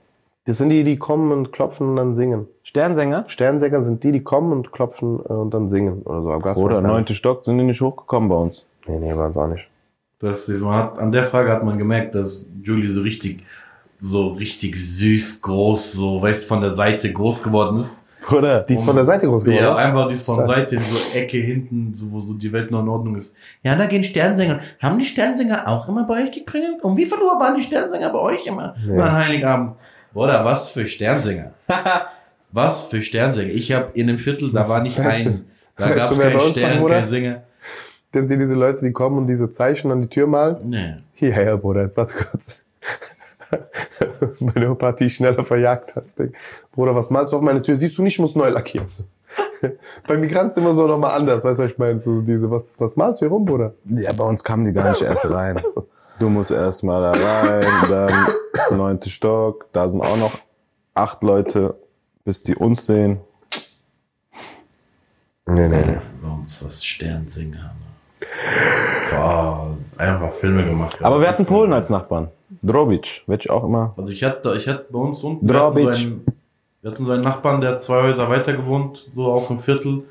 [0.43, 2.47] Das sind die, die kommen und klopfen und dann singen.
[2.63, 3.25] Sternsänger?
[3.27, 6.61] Sternsänger sind die, die kommen und klopfen äh, und dann singen oder so.
[6.61, 8.65] Oder neunte Stock sind die nicht hochgekommen bei uns.
[8.87, 9.69] Nee, nee, bei uns auch nicht.
[10.19, 13.43] Das, man hat, an der Frage hat man gemerkt, dass Julie so richtig,
[14.01, 18.03] so richtig süß, groß, so, weißt, von der Seite groß geworden ist.
[18.31, 18.61] Oder?
[18.61, 19.63] Die ist von der Seite groß geworden.
[19.63, 20.47] Ja, einfach die ist von Stark.
[20.47, 23.35] Seite in so Ecke hinten, so, wo so die Welt noch in Ordnung ist.
[23.63, 24.59] Ja, da gehen Sternsänger.
[24.81, 26.83] Haben die Sternsänger auch immer bei euch geklingelt?
[26.83, 28.75] Um wie viel Uhr waren die Sternsänger bei euch immer?
[28.87, 29.03] Ja.
[29.03, 29.73] An Heiligabend.
[30.13, 31.51] Oder was für Sternsänger?
[32.51, 33.51] was für Sternsänger?
[33.51, 36.41] Ich habe in dem Viertel, da war nicht Weißt du- ein, da gab es keinen
[36.41, 37.43] Stern, kein Sänger.
[38.13, 40.57] Sind die diese Leute, die kommen und diese Zeichen an die Tür malen?
[40.63, 40.95] Nee.
[41.13, 42.63] Hierher, Bruder, jetzt warte kurz.
[44.39, 46.33] meine Opa hat die schneller verjagt als Ding.
[46.71, 47.77] Bruder, was malst du auf meine Tür?
[47.77, 48.87] Siehst du nicht, ich muss neu lackieren.
[50.07, 51.99] Bei Migranten ist immer so nochmal anders, weißt du, was ich meine?
[51.99, 53.73] So diese, was, was malst du hier rum, Bruder?
[53.85, 55.61] Ja, bei uns kamen die gar nicht erst rein.
[56.19, 60.33] Du musst erst mal da rein, dann neunte Stock, da sind auch noch
[60.95, 61.75] acht Leute,
[62.23, 63.19] bis die uns sehen.
[65.45, 65.97] Nee, nee, nee.
[66.21, 67.75] Bei uns das Sternsänger.
[69.11, 70.97] Boah, einfach Filme gemacht.
[71.01, 72.29] Aber wir hatten Polen als Nachbarn.
[72.63, 73.93] Drobic, werd ich auch immer.
[73.97, 76.25] Also ich hatte, ich hatte bei uns unten, wir hatten, so einen,
[76.81, 80.03] wir hatten so einen Nachbarn, der hat zwei Häuser weiter gewohnt, so auch im Viertel.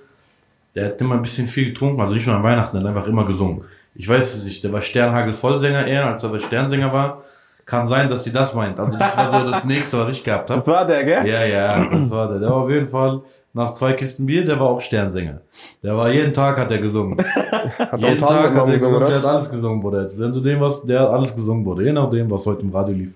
[0.75, 3.09] Der hat immer ein bisschen viel getrunken, also nicht nur an Weihnachten, der hat einfach
[3.09, 3.65] immer gesungen.
[3.95, 7.23] Ich weiß es nicht, der war Sternhagel Vollsänger eher, als dass er Sternsänger war.
[7.65, 8.79] Kann sein, dass sie das meint.
[8.79, 10.61] Also das war so das nächste, was ich gehabt habe.
[10.61, 11.27] Das war der, gell?
[11.27, 12.39] Ja, ja, das war der.
[12.39, 13.23] Der war auf jeden Fall
[13.57, 15.41] nach zwei Kisten Bier, der war auch Sternsänger.
[15.83, 17.19] Der war jeden Tag hat er gesungen.
[17.79, 19.17] Hat jeden Tag Tag hat er gesungen, gesungen, der oder?
[19.17, 20.03] hat alles gesungen, Bruder.
[20.03, 21.83] Jetzt, wenn du dem was, der hat alles gesungen, Bruder.
[21.83, 23.15] Je nachdem, was heute im Radio lief.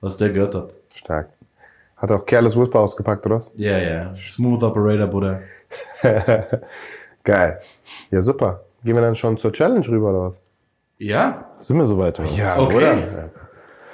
[0.00, 0.70] Was der gehört hat.
[0.94, 1.28] Stark.
[1.96, 3.50] Hat auch Careless Whisper ausgepackt, oder was?
[3.56, 4.14] Ja, ja.
[4.14, 5.40] Smooth Operator, Bruder.
[7.24, 7.60] Geil.
[8.10, 8.60] Ja, super.
[8.84, 10.40] Gehen wir dann schon zur Challenge rüber, oder was?
[10.98, 11.46] Ja?
[11.60, 12.18] Sind wir soweit?
[12.20, 12.28] oder?
[12.30, 12.76] Ja, Okay.
[12.76, 12.94] oder?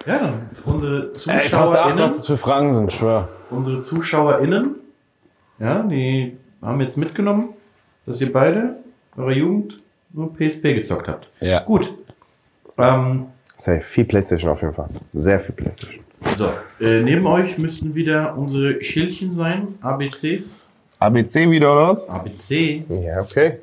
[0.07, 3.29] Ja, dann unsere Ey, pass auf, ZuschauerInnen, was das für Fragen sind, schwör.
[3.51, 4.77] unsere ZuschauerInnen,
[5.59, 7.51] ja, die haben jetzt mitgenommen,
[8.07, 8.77] dass ihr beide
[9.17, 9.81] eurer Jugend
[10.13, 11.29] nur PSP gezockt habt.
[11.41, 11.65] Ja.
[11.65, 11.93] Gut.
[12.79, 13.81] Ähm, Safe.
[13.81, 14.89] Viel Playstation auf jeden Fall.
[15.13, 16.05] Sehr viel Playstation.
[16.37, 16.51] so,
[16.81, 20.63] äh, neben euch müssten wieder unsere Schildchen sein, ABCs.
[21.01, 22.09] ABC wieder oder was?
[22.09, 22.85] ABC.
[22.89, 23.59] Ja, okay.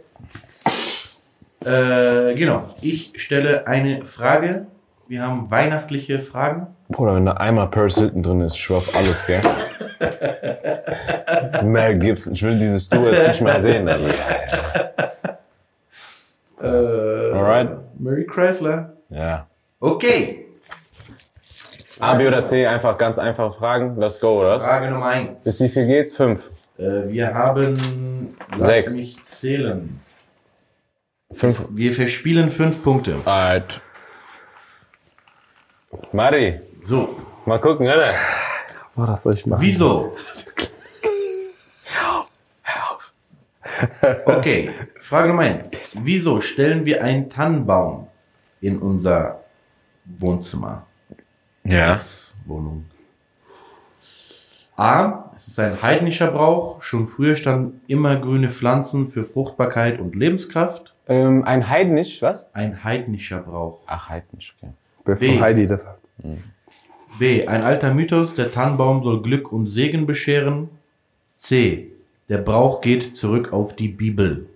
[1.65, 2.65] Äh, genau.
[2.81, 4.67] Ich stelle eine Frage.
[5.07, 6.67] Wir haben weihnachtliche Fragen.
[6.89, 9.41] Bruder, wenn da einmal Paris Hilton drin ist, schwör auf alles, gell?
[11.63, 13.87] Mel Gibson, ich will dieses Duo jetzt nicht mehr sehen.
[13.87, 14.09] Also.
[16.61, 17.69] Äh, Alright.
[17.99, 18.93] Mary Chrysler.
[19.09, 19.47] Ja.
[19.79, 20.45] Okay.
[21.99, 23.95] A, B oder C, einfach ganz einfache Fragen.
[23.97, 24.59] Let's go, oder?
[24.59, 25.43] Frage Nummer eins.
[25.45, 26.15] Bis wie viel geht's?
[26.15, 26.49] Fünf.
[26.77, 28.35] Äh, wir haben.
[28.57, 28.93] Lass Sechs.
[28.95, 29.99] mich zählen.
[31.31, 31.65] Fünf.
[31.69, 33.15] Wir verspielen fünf Punkte.
[33.25, 33.79] Alright.
[36.11, 37.07] Mari, So.
[37.45, 38.13] mal gucken, oder?
[38.95, 39.61] Boah, das soll ich machen.
[39.61, 40.15] Wieso?
[44.25, 45.95] Okay, Frage Nummer eins.
[46.01, 48.07] Wieso stellen wir einen Tannenbaum
[48.61, 49.43] in unser
[50.05, 50.85] Wohnzimmer?
[51.63, 51.99] Ja.
[52.45, 52.85] Wohnung.
[54.77, 55.31] A.
[55.35, 56.81] Es ist ein heidnischer Brauch.
[56.81, 60.93] Schon früher standen immer grüne Pflanzen für Fruchtbarkeit und Lebenskraft.
[61.07, 62.47] Ähm, ein heidnisch, was?
[62.53, 63.79] Ein heidnischer Brauch.
[63.87, 64.71] Ach, heidnisch, okay.
[65.05, 65.33] Das ist B.
[65.33, 65.85] von Heidi, das.
[67.19, 67.47] B.
[67.47, 68.35] Ein alter Mythos.
[68.35, 70.69] Der Tannenbaum soll Glück und Segen bescheren.
[71.37, 71.91] C.
[72.27, 74.47] Der Brauch geht zurück auf die Bibel.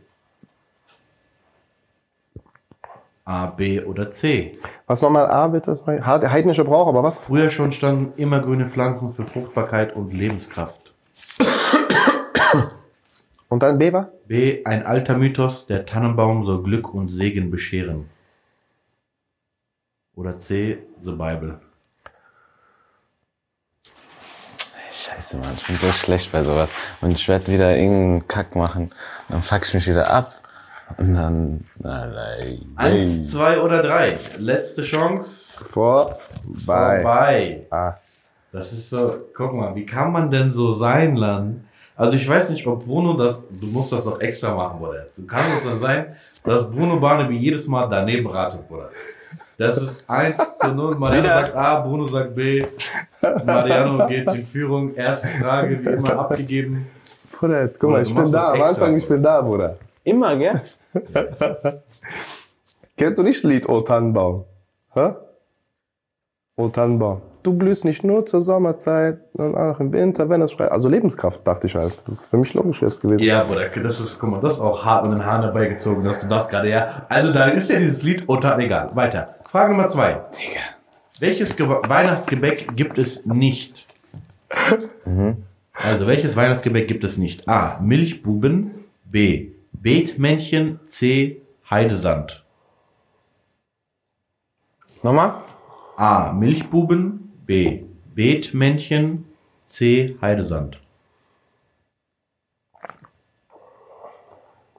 [3.26, 4.52] A, B oder C.
[4.88, 5.80] Was nochmal A, bitte?
[5.86, 7.20] He- Heidnischer Brauch, aber was?
[7.20, 10.91] Früher schon standen immer grüne Pflanzen für Fruchtbarkeit und Lebenskraft.
[13.50, 14.10] Und dann B war?
[14.28, 14.64] B.
[14.66, 18.10] Ein alter Mythos, der Tannenbaum soll Glück und Segen bescheren.
[20.20, 20.80] Oder C.
[21.01, 21.61] The Bible.
[24.91, 26.70] Scheiße, Mann, ich bin so schlecht bei sowas.
[26.99, 28.89] Und ich werde wieder irgendeinen Kack machen.
[29.30, 30.34] Dann fuck ich mich wieder ab.
[30.97, 32.59] Und dann, na, nein.
[32.76, 34.17] Eins, zwei oder drei.
[34.38, 35.63] Letzte Chance.
[35.63, 36.17] Vorbei.
[36.65, 37.67] Vorbei.
[37.72, 37.93] Ah.
[38.51, 41.63] Das ist so, guck mal, wie kann man denn so sein, Lan?
[41.95, 45.05] Also ich weiß nicht, ob Bruno das, du musst das doch extra machen, Bruder.
[45.15, 48.89] So kann es dann sein, dass Bruno Barnaby jedes Mal daneben ratet, Bruder.
[49.60, 50.95] Das ist 1 zu 0.
[50.95, 51.41] Mariano Wieder.
[51.41, 52.66] sagt A, Bruno sagt B.
[53.45, 54.95] Mariano geht in Führung.
[54.95, 56.88] Erste Frage, wie immer, abgegeben.
[57.30, 58.53] Bruder, jetzt guck mal, ich bin da.
[58.53, 59.76] Am Anfang, ich bin da, Bruder.
[60.05, 60.62] Immer, gell?
[62.97, 64.45] Kennst du nicht das Lied O Tannenbaum?
[64.93, 65.12] Hä?
[66.55, 67.22] O Tannenbaum.
[67.43, 70.72] Du blühst nicht nur zur Sommerzeit, sondern auch im Winter, wenn es schreit.
[70.72, 71.97] Also Lebenskraft, dachte ich halt.
[72.05, 73.24] Das ist für mich logisch jetzt gewesen.
[73.24, 76.20] Ja, Bruder, das ist, guck mal, das ist auch hart an den Haaren herbeigezogen, dass
[76.20, 77.05] du das gerade, ja.
[77.10, 78.91] Also da ist ja dieses Lied unter, egal.
[78.93, 79.36] Weiter.
[79.50, 80.14] Frage Nummer zwei.
[80.38, 80.62] Digga.
[81.18, 83.88] Welches Ge Weihnachtsgebäck gibt es nicht?
[85.74, 87.47] Also, welches Weihnachtsgebäck gibt es nicht?
[87.47, 87.80] A.
[87.82, 88.86] Milchbuben.
[89.06, 89.54] B.
[89.72, 90.80] Beetmännchen.
[90.86, 91.41] C.
[91.68, 92.45] Heidesand.
[95.02, 95.41] Nochmal?
[95.97, 96.32] A.
[96.32, 97.34] Milchbuben.
[97.47, 97.86] B.
[98.14, 99.26] Beetmännchen.
[99.66, 100.16] C.
[100.22, 100.80] Heidesand.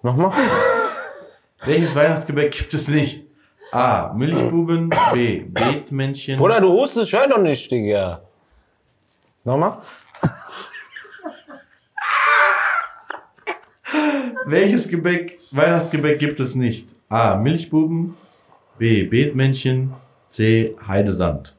[0.03, 0.33] Nochmal?
[1.65, 3.30] Welches Weihnachtsgebäck gibt es nicht?
[3.73, 4.13] A.
[4.15, 4.91] Milchbuben.
[5.13, 5.41] B.
[5.41, 6.39] Beetmännchen.
[6.39, 8.21] Bruder, du hustest, ich hör doch nicht, Digga.
[9.45, 9.79] Nochmal?
[14.47, 16.89] Welches Gebäck, Weihnachtsgebäck gibt es nicht?
[17.09, 17.37] A.
[17.37, 18.17] Milchbuben.
[18.79, 19.05] B.
[19.05, 19.93] Beetmännchen.
[20.29, 20.77] C.
[20.87, 21.55] Heidesand.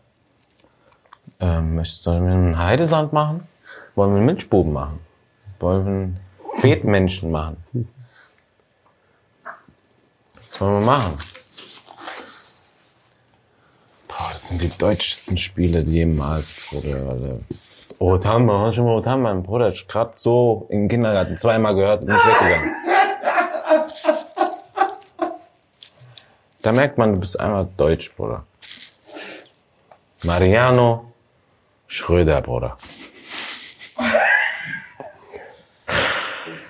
[1.40, 3.48] Ähm, möchtest- sollen wir einen Heidesand machen?
[3.96, 5.00] Wollen wir einen Milchbuben machen?
[5.60, 6.20] Wollen wir einen
[6.62, 7.58] Beetmenschen machen?
[10.36, 11.14] Was wollen wir machen?
[14.22, 16.70] Boah, das sind die deutschesten Spiele, die jemals.
[17.98, 19.34] Oh, Tamba, hast schon mal Tamba?
[19.34, 22.76] Bruder, ich gerade so im Kindergarten zweimal gehört und bin weggegangen.
[26.62, 28.46] Da merkt man, du bist einmal deutsch, Bruder.
[30.22, 31.12] Mariano
[31.88, 32.78] Schröder, Bruder.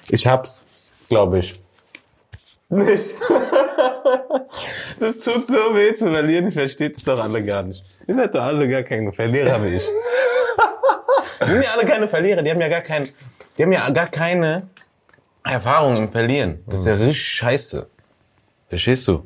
[0.09, 0.63] Ich hab's,
[1.09, 1.61] glaube ich.
[2.71, 3.15] Nicht.
[4.99, 7.83] Das tut so weh zu verlieren, ihr versteht's doch alle gar nicht.
[8.07, 9.83] Ihr seid doch alle gar keine Verlierer wie ich.
[11.41, 13.07] Die sind ja alle keine Verlierer, die haben ja gar kein,
[13.57, 14.67] die haben ja gar keine
[15.43, 16.63] Erfahrung im Verlieren.
[16.67, 17.89] Das ist ja richtig scheiße.
[18.69, 19.25] Verstehst du?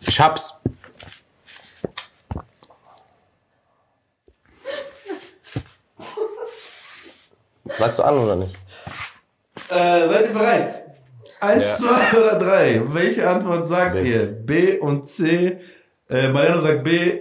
[0.00, 0.62] Ich hab's.
[7.78, 8.56] Sagst du an oder nicht?
[9.68, 10.83] Äh, seid ihr bereit?
[11.44, 11.76] Eins, Ja.
[11.76, 12.82] zwei oder drei.
[12.86, 14.10] Welche Antwort sagt B.
[14.10, 14.26] ihr?
[14.26, 15.58] B und C.
[16.10, 17.20] Äh, Mariano sagt B.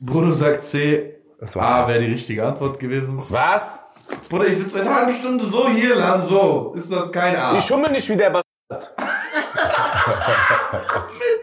[0.00, 1.14] Bruno sagt C.
[1.40, 3.22] Das war A wäre die richtige Antwort gewesen.
[3.28, 3.78] Was?
[4.28, 6.72] Bruder, ich sitze eine halbe Stunde so hier lang, so.
[6.76, 7.58] Ist das kein A?
[7.58, 8.90] Ich schummel nicht wie der Bastard.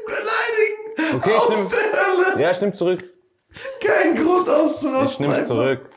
[0.05, 1.15] beleidigen.
[1.15, 2.39] Okay, ich nehm-.
[2.39, 3.03] Ja, ich nehm zurück.
[3.85, 5.05] Kein Grund auszurasten.
[5.25, 5.89] Ich nehm's zurück.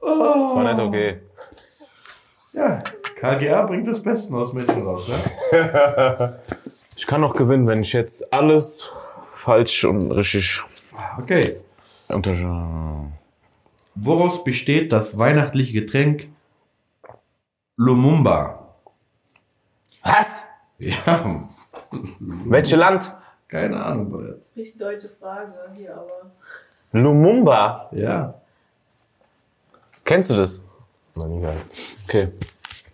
[0.00, 0.56] Oh.
[0.56, 1.20] War nicht okay.
[2.52, 2.82] Ja,
[3.24, 6.40] KGA bringt das Beste aus Menschen raus, ne?
[6.96, 8.90] Ich kann noch gewinnen, wenn ich jetzt alles
[9.34, 10.60] falsch und richtig
[11.18, 11.56] Okay.
[13.94, 16.28] Woraus besteht das weihnachtliche Getränk
[17.76, 18.74] Lumumba?
[20.02, 20.44] Was?
[20.78, 21.40] Ja,
[22.20, 23.12] Welches Land?
[23.48, 24.34] keine Ahnung, Bruder.
[24.56, 26.30] Richtig deutsche Frage hier, aber.
[26.92, 27.88] Lumumba.
[27.92, 28.34] Ja.
[30.04, 30.60] Kennst du das?
[31.14, 31.64] Noch nie gehört.
[32.04, 32.28] Okay.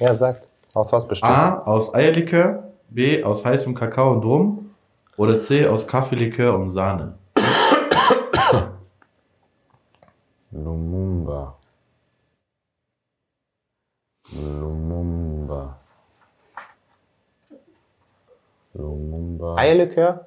[0.01, 0.49] Ja, sagt.
[0.73, 1.29] Aus was besteht?
[1.29, 4.71] A aus Eierlikör, B aus heißem Kakao und Rum
[5.19, 7.19] oder C aus Kaffeelikör und Sahne.
[10.53, 11.59] Lumumba.
[14.33, 15.79] Lumumba.
[18.73, 19.57] Lumumba.
[19.57, 20.27] Eierlikör?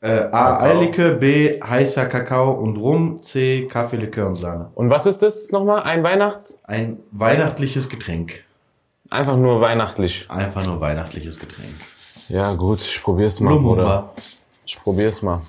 [0.00, 4.72] Äh, A Eierlikör, B heißer Kakao und Rum, C Kaffeelikör und Sahne.
[4.74, 5.84] Und was ist das nochmal?
[5.84, 6.60] Ein Weihnachts?
[6.64, 8.45] Ein weihnachtliches Getränk.
[9.10, 10.30] Einfach nur weihnachtlich.
[10.30, 11.74] Einfach nur weihnachtliches Getränk.
[12.28, 14.12] Ja, gut, ich probier's mal, Bruder.
[14.64, 15.40] Ich probier's mal.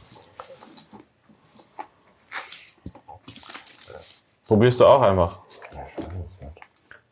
[4.47, 5.39] Probierst du auch einfach.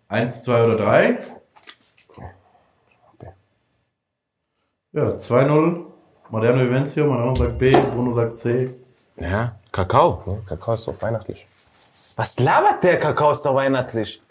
[0.08, 1.20] Eins, zwei oder drei?
[4.94, 5.86] Ja, 2-0.
[6.30, 8.74] Moderno Vivencio, Mariano sagt B, Bruno sagt C.
[9.18, 10.24] Ja, Kakao.
[10.26, 11.46] Ja, Kakao ist doch weihnachtlich.
[12.16, 14.22] Was labert der Kakao ist doch weihnachtlich?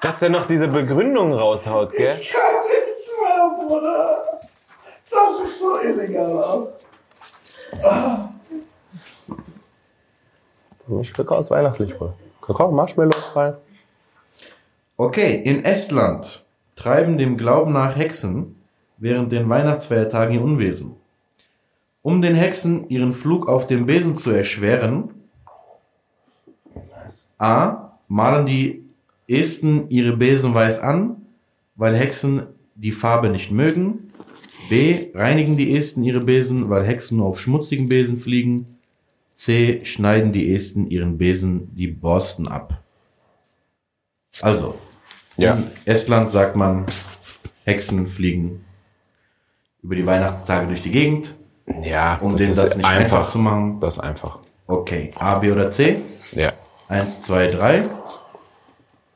[0.00, 2.06] Dass der noch diese Begründung raushaut, gell?
[2.06, 2.20] kann
[2.64, 4.40] nicht mehr, Bruder.
[5.10, 6.72] Das ist so illegal.
[10.86, 12.14] Für mich Kakao ist weihnachtlich, Bro.
[12.40, 13.54] Kakao, Marshmallows rein.
[14.96, 16.44] Okay, in Estland
[16.76, 18.62] treiben dem Glauben nach Hexen
[18.98, 20.96] während den Weihnachtsfeiertagen ihr Unwesen.
[22.02, 25.14] Um den Hexen ihren Flug auf dem Besen zu erschweren,
[27.38, 27.92] A.
[28.08, 28.87] Malen die
[29.28, 31.22] Esten ihre Besen weiß an,
[31.76, 32.42] weil Hexen
[32.74, 34.08] die Farbe nicht mögen.
[34.70, 35.08] B.
[35.14, 38.78] Reinigen die Esten ihre Besen, weil Hexen nur auf schmutzigen Besen fliegen.
[39.34, 39.84] C.
[39.84, 42.82] Schneiden die Esten ihren Besen die Borsten ab.
[44.42, 44.74] Also,
[45.36, 45.54] Ja.
[45.54, 46.84] in Estland sagt man,
[47.64, 48.64] Hexen fliegen
[49.82, 51.34] über die Weihnachtstage durch die Gegend,
[51.82, 53.30] Ja, um denen das nicht einfach.
[53.30, 53.78] zu machen.
[53.80, 54.40] Das ist einfach.
[54.66, 55.96] Okay, A, B oder C?
[56.32, 56.52] Ja.
[56.88, 57.82] Eins, zwei, drei.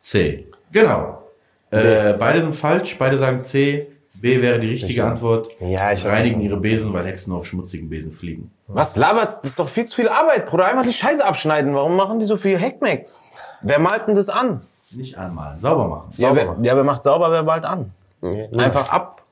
[0.02, 0.46] C.
[0.72, 1.22] Genau.
[1.70, 3.86] Äh, beide sind falsch, beide sagen C.
[4.20, 5.54] B wäre die richtige Antwort.
[5.60, 8.52] Ja, ich Reinigen ihre Besen, weil Hexen auf schmutzigen Besen fliegen.
[8.66, 9.38] Was labert?
[9.38, 10.66] Das ist doch viel zu viel Arbeit, Bruder.
[10.66, 11.74] Einfach die Scheiße abschneiden.
[11.74, 13.20] Warum machen die so viel Hackmacks?
[13.62, 14.62] Wer malt denn das an?
[14.90, 16.10] Nicht anmalen, sauber machen.
[16.16, 17.92] Ja wer, ja, wer macht sauber, wer malt an?
[18.20, 18.48] Nee.
[18.58, 19.22] Einfach ab.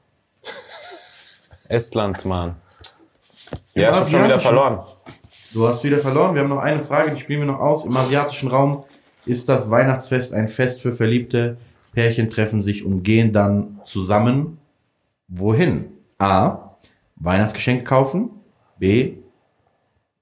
[1.69, 2.57] Estland, Mann.
[3.75, 4.81] Ja, ich hab schon wieder verloren.
[5.53, 6.35] Du hast wieder verloren.
[6.35, 7.85] Wir haben noch eine Frage, die spielen wir noch aus.
[7.85, 8.85] Im asiatischen Raum
[9.31, 11.57] ist das Weihnachtsfest ein Fest für Verliebte.
[11.93, 14.59] Pärchen treffen sich und gehen dann zusammen.
[15.29, 15.93] Wohin?
[16.19, 16.77] A.
[17.17, 18.31] Weihnachtsgeschenke kaufen.
[18.79, 19.15] B.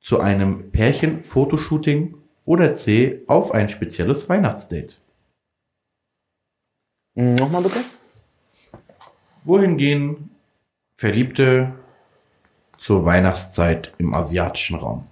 [0.01, 2.15] Zu einem Pärchen-Fotoshooting.
[2.45, 3.23] Oder C.
[3.27, 5.01] Auf ein spezielles Weihnachtsdate.
[7.17, 7.81] Hm, Nochmal bitte?
[9.45, 10.31] Wohin gehen
[10.97, 11.75] Verliebte
[12.77, 15.03] zur Weihnachtszeit im asiatischen Raum?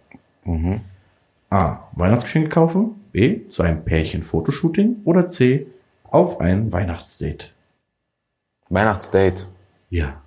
[1.51, 1.89] A.
[1.93, 3.05] Weihnachtsgeschenke kaufen.
[3.17, 3.49] B.
[3.49, 4.97] Zu einem Pärchen-Fotoshooting.
[5.07, 5.67] Oder C.
[6.05, 7.51] Auf ein Weihnachtsdate.
[8.69, 9.49] Weihnachtsdate.
[9.89, 10.21] Ja.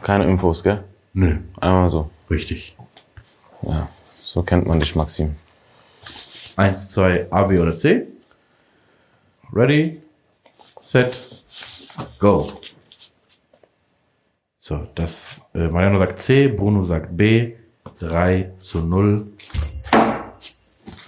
[0.00, 0.84] Keine Infos, gell?
[1.12, 1.38] Nö.
[1.60, 2.08] Einmal so.
[2.30, 2.76] Richtig.
[3.62, 3.88] Ja.
[4.04, 5.34] So kennt man dich, Maxim.
[6.56, 8.06] Eins, zwei, A, B oder C.
[9.52, 10.00] Ready,
[10.82, 11.18] set,
[12.20, 12.48] go.
[14.60, 17.54] So, das, äh, Mariano sagt C, Bruno sagt B,
[17.98, 19.33] 3 zu 0.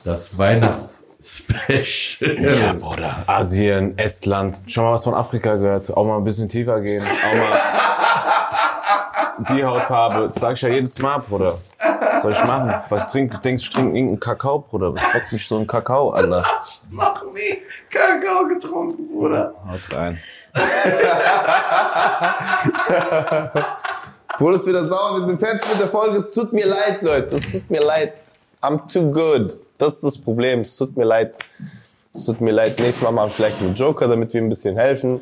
[0.07, 2.41] Das Weihnachtsspecial.
[2.41, 3.17] Ja, Bruder.
[3.27, 4.57] Asien, Estland.
[4.69, 5.91] Schon mal was von Afrika gehört.
[5.91, 7.03] Auch mal ein bisschen tiefer gehen.
[7.03, 7.59] Auch mal
[9.57, 10.31] die Hautfarbe.
[10.33, 11.59] Das sag ich ja jedes Mal, Bruder.
[11.81, 12.73] Was soll ich machen?
[12.89, 14.95] Was trink, du denkst, ich trinke irgendeinen Kakao, Bruder.
[14.95, 16.45] Was bockt mich so ein Kakao, Alter?
[16.93, 19.53] Noch nie Kakao getrunken, Bruder.
[19.69, 20.21] Haut rein.
[24.39, 26.19] Bruder ist wieder sauer, wir sind fertig mit der Folge.
[26.19, 27.35] Es tut mir leid, Leute.
[27.35, 28.13] Es tut mir leid.
[28.63, 29.66] I'm too good.
[29.79, 30.61] Das ist das Problem.
[30.61, 31.39] Es tut mir leid.
[32.13, 32.79] Es tut mir leid.
[32.79, 35.21] Nächstes Mal machen wir vielleicht einen Joker, damit wir ein bisschen helfen.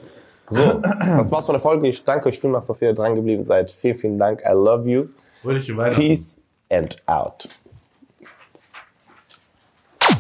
[0.51, 1.89] So, das war's von der Folge.
[1.89, 3.71] Ich danke euch vielmals, dass ihr dran geblieben seid.
[3.71, 4.43] Vielen, vielen Dank.
[4.43, 5.07] I love you.
[5.43, 6.01] Fröhliche Weihnachten.
[6.01, 6.39] Peace
[6.71, 7.49] and out.